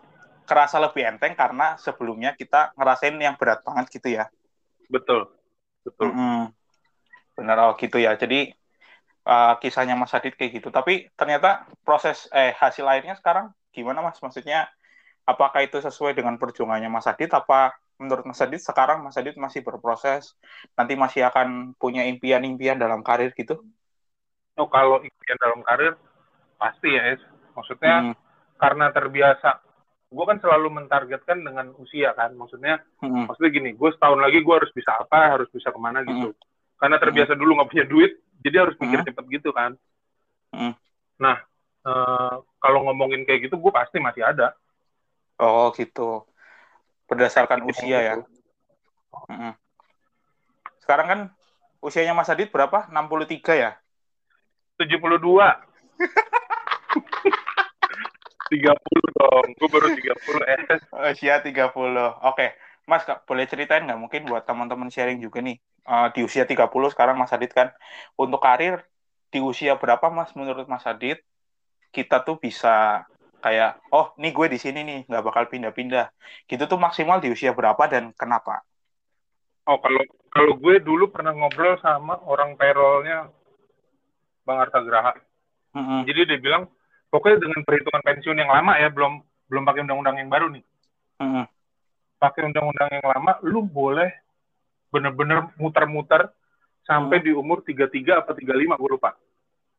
[0.46, 4.26] kerasa lebih enteng karena sebelumnya kita ngerasain yang berat banget gitu ya.
[4.90, 5.30] betul
[5.86, 6.50] betul Mm-mm.
[7.38, 8.18] Benar oh gitu ya.
[8.20, 8.52] Jadi
[9.26, 10.70] uh, kisahnya Mas Adit kayak gitu.
[10.72, 14.20] Tapi ternyata proses eh hasil akhirnya sekarang gimana Mas?
[14.22, 14.70] Maksudnya
[15.28, 17.32] apakah itu sesuai dengan perjuangannya Mas Adit?
[17.34, 20.36] Apa menurut Mas Adit sekarang Mas Adit masih berproses?
[20.78, 23.60] Nanti masih akan punya impian-impian dalam karir gitu?
[24.60, 25.96] oh kalau impian dalam karir
[26.60, 27.22] pasti ya es
[27.56, 28.14] maksudnya Mm,
[28.60, 29.64] karena terbiasa
[30.12, 34.56] gue kan selalu mentargetkan dengan usia kan maksudnya mm, maksudnya gini gue setahun lagi gue
[34.56, 36.36] harus bisa apa harus bisa ke mana gitu
[36.76, 39.08] karena terbiasa dulu nggak punya duit jadi harus mikir Hmm.
[39.08, 39.72] cepet gitu kan
[40.50, 40.74] Hmm.
[41.16, 41.38] nah
[41.86, 44.56] eh, kalau ngomongin kayak gitu gue pasti masih ada
[45.40, 46.28] Oh gitu.
[47.08, 47.72] Berdasarkan Gitu.
[47.80, 48.16] usia ya.
[49.32, 49.56] Mm.
[50.84, 51.20] Sekarang kan
[51.80, 52.92] usianya Mas Adit berapa?
[52.92, 53.72] 63 ya?
[54.76, 55.56] 72 30
[59.16, 60.84] dong gue baru 30 es
[61.16, 62.20] Usia 30.
[62.28, 62.52] Oke.
[62.84, 65.56] Mas, Kak, boleh ceritain nggak mungkin buat teman-teman sharing juga nih.
[65.90, 67.74] Eh, di usia 30 sekarang Mas Adit kan.
[68.14, 68.86] Untuk karir,
[69.34, 71.26] di usia berapa Mas menurut Mas Adit,
[71.90, 73.04] kita tuh bisa
[73.42, 76.14] kayak, oh nih gue di sini nih, nggak bakal pindah-pindah.
[76.46, 78.62] Gitu tuh maksimal di usia berapa dan kenapa?
[79.70, 80.02] oh kalau
[80.34, 83.30] kalau gue dulu pernah ngobrol sama orang payrollnya
[84.42, 85.14] Bang Arta Graha
[85.78, 86.10] Mm-mm.
[86.10, 86.66] jadi dia bilang
[87.14, 90.66] pokoknya dengan perhitungan pensiun yang lama ya belum belum pakai undang-undang yang baru nih
[91.22, 91.46] Mm-mm.
[92.18, 94.10] pakai undang-undang yang lama lu boleh
[94.94, 96.30] bener-bener muter-muter
[96.86, 99.12] sampai di umur 33 apa 35 gue lupa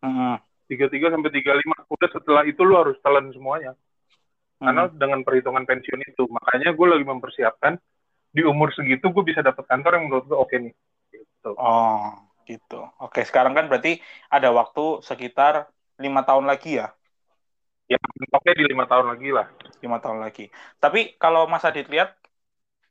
[0.04, 0.40] Mm-mm.
[0.70, 1.76] 33 sampai 35.
[1.90, 3.74] Udah setelah itu lu harus telan semuanya.
[4.62, 4.94] Karena Hmm.
[4.94, 6.22] dengan perhitungan pensiun itu.
[6.30, 7.74] Makanya gue lagi mempersiapkan
[8.30, 10.74] di umur segitu gue bisa dapat kantor yang menurut gue oke nih.
[11.10, 11.50] Gitu.
[11.58, 12.14] Oh,
[12.48, 12.80] gitu.
[13.02, 13.98] Oke, sekarang kan berarti
[14.30, 15.68] ada waktu sekitar
[16.00, 16.86] lima tahun lagi ya,
[17.90, 17.98] Ya
[18.32, 19.46] oke di lima tahun lagi lah.
[19.82, 20.52] lima tahun lagi.
[20.82, 22.19] Tapi kalau Mas Adit lihat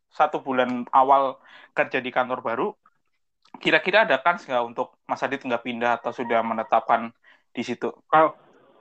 [0.10, 1.38] satu bulan awal
[1.78, 2.68] kerja di kantor baru,
[3.58, 7.10] kira-kira ada kans nggak untuk Mas Adit nggak pindah atau sudah menetapkan
[7.54, 7.90] di situ?
[8.10, 8.34] Kalau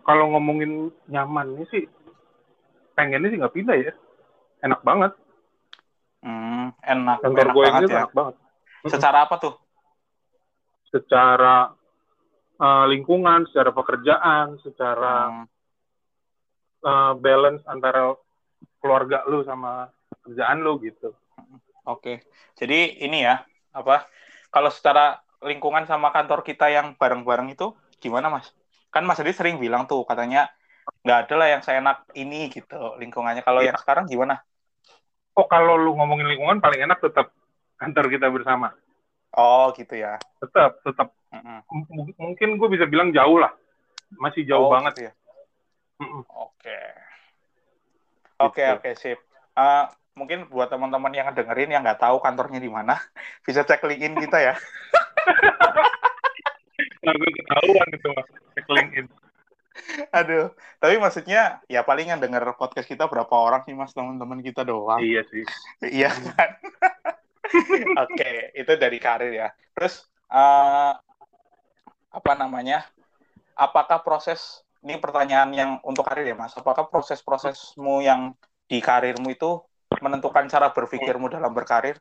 [0.04, 1.84] kalau ngomongin nyamannya sih,
[2.96, 3.92] pengennya sih nggak pindah ya.
[4.64, 5.12] Enak banget.
[6.24, 7.98] Hmm, enak, Kantor enak gue banget ini ya.
[8.02, 8.34] enak banget.
[8.88, 9.54] Secara apa tuh?
[10.88, 11.56] Secara
[12.58, 15.46] eh, lingkungan, secara pekerjaan, secara Hmm,
[16.82, 18.16] eh, balance antara
[18.82, 19.90] keluarga lu sama
[20.28, 21.16] kerjaan lu gitu.
[21.88, 22.20] Oke,
[22.60, 24.04] jadi ini ya, apa?
[24.52, 28.52] Kalau secara lingkungan sama kantor kita yang bareng-bareng itu gimana, Mas?
[28.92, 30.52] Kan Mas Adit sering bilang tuh, katanya
[31.04, 33.40] nggak ada lah yang seenak ini gitu lingkungannya.
[33.40, 33.72] Kalau Iya.
[33.72, 34.44] yang sekarang gimana?
[35.32, 37.32] Oh kalau lu ngomongin lingkungan paling enak tetap
[37.80, 38.74] kantor kita bersama.
[39.38, 40.18] Oh, gitu ya.
[40.42, 41.08] Tetap, tetap.
[41.30, 41.60] Mm-mm.
[41.68, 43.52] M- mungkin gue bisa bilang jauh lah.
[44.18, 44.92] Masih jauh Oh, banget.
[44.96, 45.12] gitu ya.
[46.32, 46.78] Oke.
[48.38, 48.74] Oke, Gitu.
[48.74, 49.18] oke, sip.
[49.58, 49.84] Eh,
[50.18, 52.98] mungkin buat teman-teman yang dengerin yang nggak tahu kantornya di mana,
[53.46, 54.54] bisa cek LinkedIn kita ya.
[57.08, 58.10] Gue ketahuan itu.
[58.58, 59.06] Cek LinkedIn.
[60.10, 60.50] Aduh,
[60.82, 64.98] tapi maksudnya ya paling yang denger podcast kita berapa orang sih mas teman-teman kita doang.
[64.98, 65.46] Iya sih.
[65.86, 66.50] Iya kan?
[68.04, 69.48] Oke, itu dari karir ya.
[69.78, 70.92] Terus eh,
[72.10, 72.82] apa namanya?
[73.58, 76.54] Apakah proses ini pertanyaan yang untuk karir ya mas?
[76.58, 78.34] Apakah proses-prosesmu yang
[78.68, 79.62] di karirmu itu
[80.01, 81.99] menentukan cara berpikirmu dalam berkarir?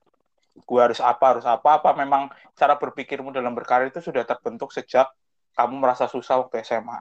[0.58, 1.78] Gue harus apa, harus apa?
[1.78, 5.10] Apa memang cara berpikirmu dalam berkarir itu sudah terbentuk sejak
[5.54, 6.98] kamu merasa susah waktu SMA?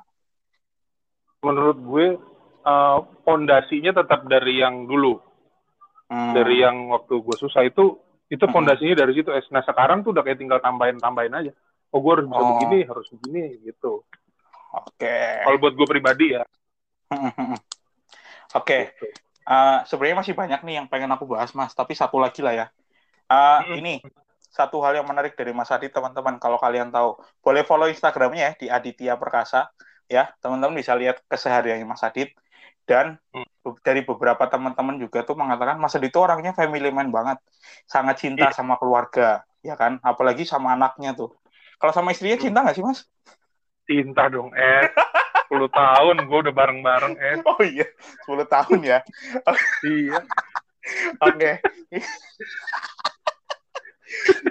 [1.45, 2.07] Menurut gue
[2.67, 5.21] eh, pondasinya tetap dari yang dulu.
[6.07, 6.33] Hmm.
[6.37, 9.31] Dari yang waktu gue susah itu itu pondasinya dari situ.
[9.51, 11.53] Nah sekarang tuh udah kayak tinggal tambahin-tambahin aja.
[11.95, 12.49] Oh gue harus bisa Oh.
[12.59, 14.03] begini, harus begini gitu.
[14.75, 15.19] Oke.
[15.47, 16.43] Kalau buat gue pribadi ya.
[18.55, 18.93] Oke.
[18.93, 19.26] gitu.
[19.47, 22.67] Eh, sebenarnya masih banyak nih yang pengen aku bahas mas, tapi satu lagi lah ya.
[23.31, 23.79] Eh, Mm-mm.
[23.79, 23.95] Ini
[24.51, 28.53] satu hal yang menarik dari Mas Adit teman-teman kalau kalian tahu, boleh follow Instagramnya ya
[28.57, 29.69] di Aditya Perkasa
[30.07, 32.33] ya teman-teman bisa lihat kesehariannya Mas Adit
[32.89, 33.45] dan Hmm.
[33.83, 37.43] dari beberapa teman-teman juga tuh mengatakan Mas Adit itu orangnya family man banget,
[37.85, 38.55] sangat cinta Iya.
[38.55, 41.35] sama keluarga ya kan, apalagi sama anaknya tuh.
[41.77, 42.47] Kalau sama istrinya Hmm.
[42.47, 43.03] cinta nggak sih Mas?
[43.87, 44.87] Cinta dong, eh.
[45.47, 47.35] 10 tahun gue udah bareng-bareng, eh.
[47.47, 47.87] Oh iya,
[48.27, 48.99] 10 tahun ya.
[49.87, 50.19] Iya.
[51.23, 51.51] Oke.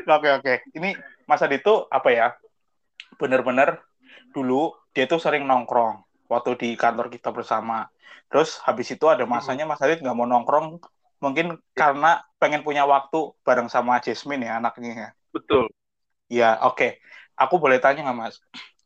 [0.04, 0.54] Oke oke.
[0.76, 0.96] Ini
[1.28, 2.28] Mas Adit tuh apa ya?
[3.16, 3.80] Bener-bener
[4.36, 7.88] dulu dia tuh sering nongkrong waktu di kantor kita bersama.
[8.28, 10.82] Terus habis itu ada masanya Mas Adit nggak mau nongkrong,
[11.24, 14.92] mungkin karena pengen punya waktu bareng sama Jasmine ya anaknya.
[14.92, 15.10] ya.
[15.32, 15.72] Betul.
[16.28, 17.00] Ya oke.
[17.36, 18.36] Aku boleh tanya nggak Mas?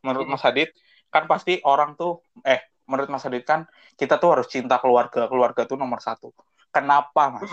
[0.05, 0.73] Menurut Mas Adit
[1.09, 5.65] kan pasti orang tuh eh menurut Mas Adit kan kita tuh harus cinta keluarga, keluarga
[5.65, 6.33] tuh nomor satu.
[6.69, 7.49] Kenapa Mas?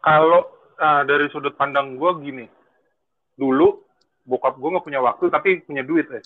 [0.00, 0.42] Kalau
[0.80, 2.44] ah, dari sudut pandang gue gini,
[3.36, 3.84] dulu
[4.26, 6.20] bokap gue nggak punya waktu tapi punya duit ya.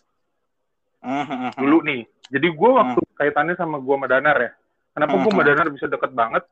[1.57, 2.03] Dulu nih.
[2.31, 4.51] Jadi gue waktu kaitannya sama gue sama Danar ya.
[4.95, 5.49] Kenapa gue sama Mhm.
[5.51, 6.43] Danar bisa deket banget?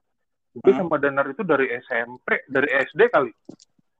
[0.58, 0.80] Gue Hmm.
[0.86, 3.30] sama Danar itu dari SMP, dari SD kali.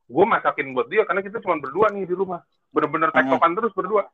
[0.08, 2.40] Gue masakin buat dia karena kita cuma berdua nih di rumah.
[2.72, 3.16] Bener-bener Mhm.
[3.22, 4.08] tektokan terus berdua.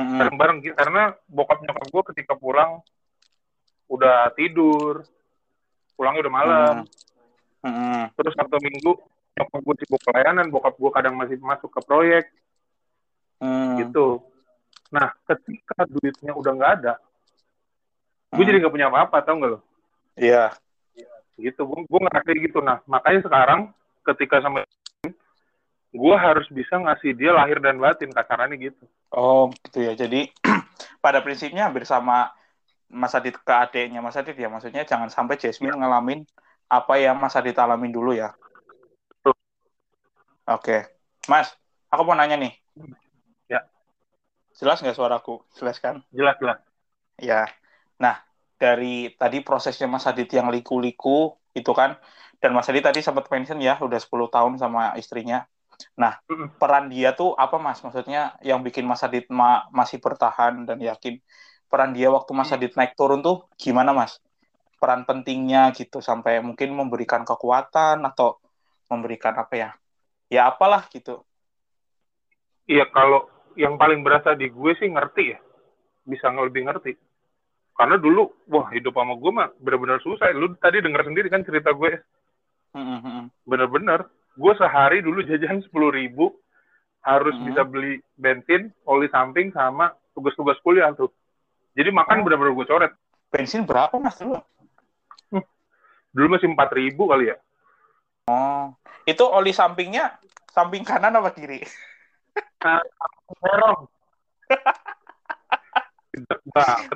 [0.00, 0.74] Bareng-bareng gitu.
[0.74, 2.80] karena bokap nyokap gue ketika pulang
[3.86, 5.02] udah tidur
[5.94, 6.74] pulangnya udah malam
[7.60, 8.14] Mhm.
[8.14, 8.96] terus Sabtu Minggu
[9.34, 12.24] nyokap gue sibuk pelayanan bokap gue kadang masih masuk ke proyek
[13.38, 13.84] Mhm.
[13.84, 14.24] gitu
[14.88, 16.94] nah ketika duitnya udah nggak ada
[18.30, 18.46] gue Hmm.
[18.46, 19.60] jadi nggak punya apa-apa tau nggak lo
[20.16, 20.54] Iya.
[21.36, 23.60] gitu gue gue ngerasa gitu nah makanya sekarang
[24.02, 24.62] ketika sama
[25.90, 29.92] gue harus bisa ngasih dia lahir dan batin kasarannya gitu Oh, gitu ya.
[29.98, 30.30] Jadi
[31.04, 32.30] pada prinsipnya hampir sama
[32.90, 34.46] Mas Adit ke adeknya Mas Adit ya.
[34.46, 36.22] Maksudnya jangan sampai Jasmine ngalamin
[36.70, 38.30] apa yang Mas Adit alamin dulu ya.
[40.46, 40.86] Oke.
[41.26, 41.50] Mas,
[41.90, 42.54] aku mau nanya nih.
[43.50, 43.66] Ya.
[44.54, 45.42] Jelas nggak suaraku?
[45.58, 46.02] Jelas kan?
[46.14, 46.58] jelas jelas
[47.18, 47.46] Ya.
[47.98, 48.18] Nah,
[48.58, 51.98] dari tadi prosesnya Mas Adit yang liku-liku itu kan,
[52.38, 55.44] dan Mas Adit tadi sempat mention ya, udah 10 tahun sama istrinya.
[55.96, 56.20] Nah,
[56.60, 57.80] peran dia tuh apa Mas?
[57.80, 61.20] Maksudnya yang bikin Mas Adit ma- masih bertahan dan yakin.
[61.70, 64.18] Peran dia waktu Mas Adit naik turun tuh gimana Mas?
[64.80, 68.40] Peran pentingnya gitu sampai mungkin memberikan kekuatan atau
[68.88, 69.70] memberikan apa ya?
[70.32, 71.22] Ya apalah gitu.
[72.70, 73.26] Iya kalau
[73.58, 75.38] yang paling berasa di gue sih ngerti ya.
[76.06, 76.94] Bisa lebih ngerti.
[77.74, 80.30] Karena dulu wah hidup sama gue mah bener-bener susah.
[80.36, 81.96] Lu tadi dengar sendiri kan cerita gue.
[82.70, 86.34] Hmm, bener-bener gue sehari dulu jajan sepuluh ribu
[87.00, 87.46] harus Hmm.
[87.48, 91.08] bisa beli bensin oli samping sama tugas-tugas kuliah tuh
[91.72, 92.24] jadi makan Oh.
[92.24, 92.92] bener-bener gue coret
[93.30, 94.36] Bensin berapa mas dulu?
[96.10, 97.36] dulu masih empat ribu kali ya
[98.26, 98.70] Oh,
[99.02, 100.14] itu oli sampingnya
[100.46, 101.62] samping kanan apa kiri?
[103.40, 103.74] gue.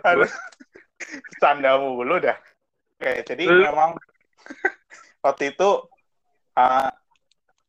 [0.05, 0.31] Aduh,
[1.39, 2.39] Canda mulu dah.
[2.99, 3.99] Oke, jadi memang
[5.27, 5.69] waktu itu
[6.55, 6.91] uh,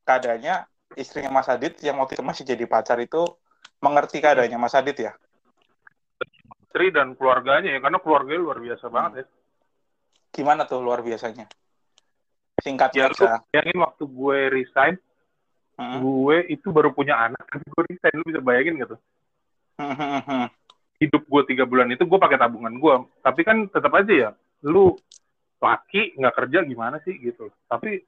[0.05, 0.55] keadaannya
[0.95, 3.25] istrinya Mas Adit yang waktu itu masih jadi pacar itu
[3.81, 5.13] mengerti keadaannya Mas Adit ya?
[6.65, 9.25] istri dan keluarganya ya karena keluarganya luar biasa banget ya
[10.35, 11.47] Gimana tuh luar biasanya?
[11.47, 13.39] ya Singkatnya lu aja.
[13.47, 14.95] bayangin waktu gue resign
[15.75, 15.99] Hmm.
[15.99, 18.95] gue itu baru punya anak tapi gue resign lu bisa bayangin gitu
[19.75, 20.45] Hmm, hmm, hmm.
[21.03, 24.29] hidup gue tiga bulan itu gue pakai tabungan gue tapi kan tetap aja ya
[24.63, 24.95] lu
[25.59, 28.07] laki nggak kerja gimana sih gitu tapi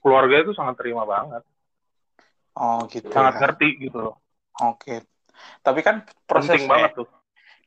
[0.00, 1.42] keluarga itu sangat terima banget
[2.56, 3.40] Oh gitu sangat ya.
[3.44, 4.16] ngerti gitu loh
[4.56, 5.04] Oke.
[5.60, 7.08] Tapi kan penting prosesnya, banget tuh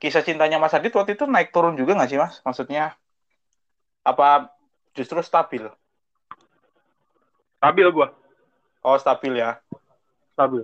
[0.01, 2.41] kisah cintanya Mas Adit waktu itu naik turun juga nggak sih Mas?
[2.41, 2.97] Maksudnya
[4.01, 4.49] apa
[4.97, 5.69] justru stabil?
[7.59, 8.07] stabil gue
[8.79, 9.59] Oh stabil ya.
[10.33, 10.63] stabil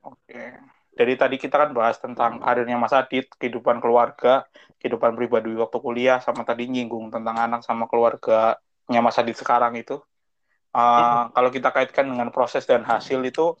[0.00, 0.42] Oke.
[0.98, 4.48] Dari tadi kita kan bahas tentang karirnya Mas Adit, kehidupan keluarga,
[4.82, 10.00] kehidupan pribadi waktu kuliah, sama tadi nyinggung tentang anak sama keluarganya Mas Adit sekarang itu.
[10.68, 13.56] Uh, Kalau kita kaitkan dengan proses dan hasil itu,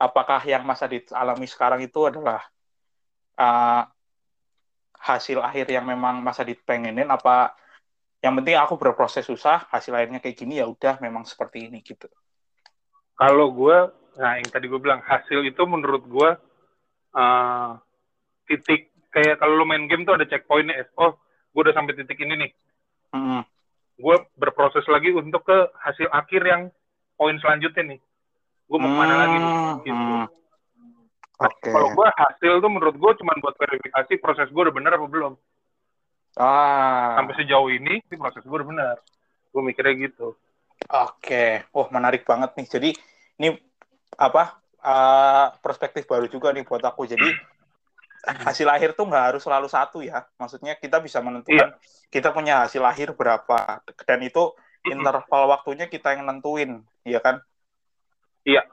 [0.00, 2.42] apakah yang Mas Adit alami sekarang itu adalah
[3.38, 3.84] uh,
[5.00, 7.08] hasil akhir yang memang Mas Adit pengenin?
[7.08, 7.54] Apa
[8.20, 12.08] yang penting aku berproses susah, hasil akhirnya kayak gini ya udah memang seperti ini gitu.
[13.16, 13.76] kalau gue
[14.16, 16.30] nah yang tadi gue bilang hasil itu menurut gue
[17.16, 17.70] eh,
[18.48, 20.86] titik kayak kalau lu main game tuh ada checkpointnya ya.
[21.00, 21.16] oh
[21.50, 22.50] gue udah sampai titik ini nih.
[24.00, 26.62] Gue berproses lagi untuk ke hasil akhir yang
[27.14, 28.00] poin selanjutnya nih
[28.66, 30.26] gue mau ke mana lagi nih Hmm, gitu hmm.
[31.40, 31.72] Oke.
[31.72, 35.34] kalau gue hasil tuh menurut gue cuma buat verifikasi proses gue udah bener apa belum
[36.38, 37.18] Ah.
[37.18, 38.96] sampai sejauh ini sih proses gue udah bener
[39.50, 40.36] gue mikirnya gitu
[40.88, 42.64] Oke, oh menarik banget nih.
[42.66, 42.90] Jadi
[43.36, 43.52] ini
[44.16, 47.04] apa eh, perspektif baru juga nih buat aku.
[47.04, 47.28] Jadi
[48.24, 50.24] hasil akhir tuh nggak harus selalu satu ya.
[50.36, 51.76] Maksudnya kita bisa menentukan
[52.10, 54.52] kita punya hasil akhir berapa dan itu
[54.84, 57.40] interval waktunya kita yang nentuin, ya kan?
[58.44, 58.64] Iya.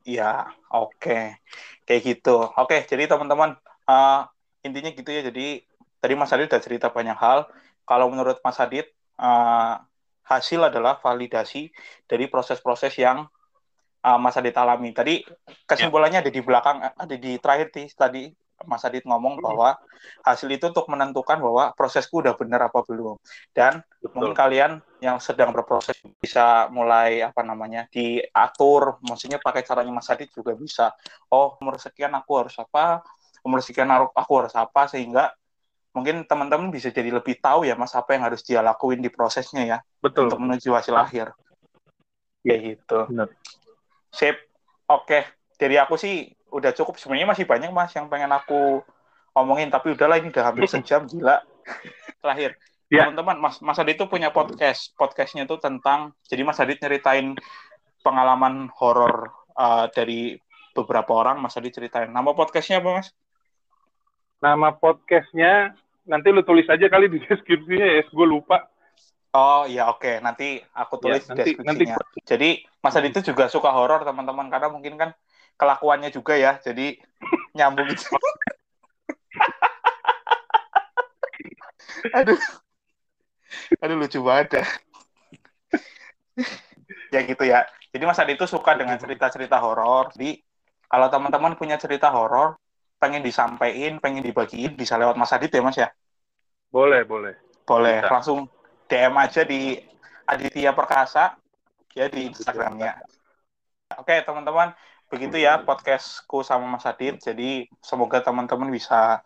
[0.00, 1.36] Iya, oke,
[1.84, 2.40] kayak gitu.
[2.56, 3.52] Oke, jadi teman-teman
[3.84, 4.20] eh,
[4.64, 5.20] intinya gitu ya.
[5.28, 5.60] Jadi
[6.00, 7.44] tadi Mas Adit udah cerita banyak hal.
[7.84, 8.88] Kalau menurut Mas Adit
[9.20, 9.74] eh,
[10.24, 11.68] hasil adalah validasi
[12.08, 13.26] dari proses-proses yang
[14.06, 14.94] uh, Mas Adit alami.
[14.94, 15.26] Tadi
[15.66, 18.30] kesimpulannya ada di belakang, ada di terakhir sih tadi
[18.68, 19.76] Mas Adit ngomong bahwa
[20.24, 23.16] hasil itu untuk menentukan bahwa prosesku udah benar apa belum.
[23.56, 23.80] Dan
[24.12, 30.08] mungkin betul kalian yang sedang berproses bisa mulai apa namanya diatur, maksudnya pakai caranya Mas
[30.12, 30.92] Adit juga bisa.
[31.32, 33.00] Oh umur sekian aku harus apa,
[33.44, 35.32] umur sekian aku harus apa sehingga
[35.90, 39.66] mungkin teman-teman bisa jadi lebih tahu ya mas apa yang harus dia lakuin di prosesnya
[39.66, 41.34] ya betul untuk menuju hasil akhir.
[42.46, 43.10] Ya gitu.
[43.10, 43.28] Benar.
[44.14, 44.36] Sip.
[44.88, 45.26] Oke.
[45.60, 46.98] Dari aku sih udah cukup.
[46.98, 48.82] Sebenarnya masih banyak mas yang pengen aku
[49.32, 49.70] omongin.
[49.70, 51.06] Tapi udahlah ini udah hampir sejam.
[51.06, 51.40] Gila.
[52.22, 52.58] Terakhir.
[52.90, 53.06] Ya.
[53.06, 54.90] Teman-teman, Mas, Mas Adit itu punya podcast.
[54.98, 57.38] Podcastnya itu tentang, jadi Mas Adit nyeritain
[58.02, 60.34] pengalaman horor uh, dari
[60.74, 61.38] beberapa orang.
[61.38, 62.10] Mas Adit ceritain.
[62.10, 63.14] Nama podcastnya apa mas?
[64.40, 65.76] nama podcastnya
[66.08, 68.66] nanti lu tulis aja kali di deskripsinya ya gue lupa
[69.30, 71.96] Oh iya oke nanti aku tulis Ya, nanti- deskripsinya.
[72.26, 72.50] Jadi
[72.82, 75.14] Mas Adi itu juga suka horor teman-teman karena mungkin kan
[75.58, 76.98] kelakuannya juga ya jadi
[77.54, 78.06] nyambung gitu.
[82.18, 82.38] Aduh.
[83.82, 84.64] Aduh lucu banget ya.
[87.10, 87.66] ya gitu ya.
[87.90, 90.14] Jadi Mas Adi itu suka dengan cerita-cerita horor.
[90.14, 90.38] Jadi
[90.86, 92.54] kalau teman-teman punya cerita horor
[93.00, 95.88] pengen disampaikan, pengen dibagiin bisa lewat Mas Adit ya Mas ya.
[96.70, 97.34] boleh boleh
[97.66, 98.14] Boleh Bisa.
[98.14, 98.46] langsung
[98.86, 99.74] DM aja di
[100.26, 101.34] Aditya Perkasa
[101.98, 102.94] ya di Instagramnya.
[103.98, 104.70] Oke teman-teman,
[105.10, 107.18] begitu ya podcastku sama Mas Adit.
[107.18, 109.20] Jadi semoga teman-teman bisa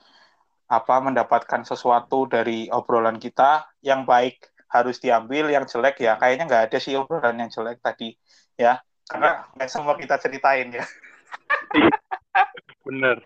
[0.65, 4.41] apa mendapatkan sesuatu dari obrolan kita yang baik
[4.73, 8.17] harus diambil, yang jelek ya kayaknya nggak ada sih obrolan yang jelek tadi
[8.57, 10.85] ya karena nggak semua kita ceritain ya.
[12.89, 13.21] bener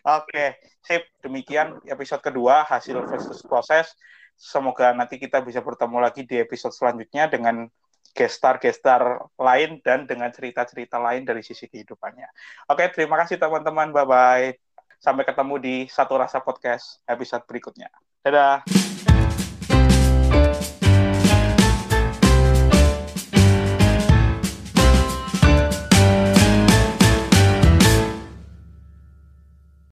[0.00, 1.04] Oke, sip.
[1.20, 3.92] Demikian episode kedua hasil versus proses.
[4.38, 7.68] Semoga nanti kita bisa bertemu lagi di episode selanjutnya dengan
[8.12, 12.28] gestar-gestar lain dan dengan cerita-cerita lain dari sisi kehidupannya.
[12.72, 13.94] Oke, terima kasih teman-teman.
[13.94, 14.58] Bye-bye.
[14.98, 17.86] Sampai ketemu di Satu Rasa Podcast episode berikutnya.
[18.26, 18.97] Dadah.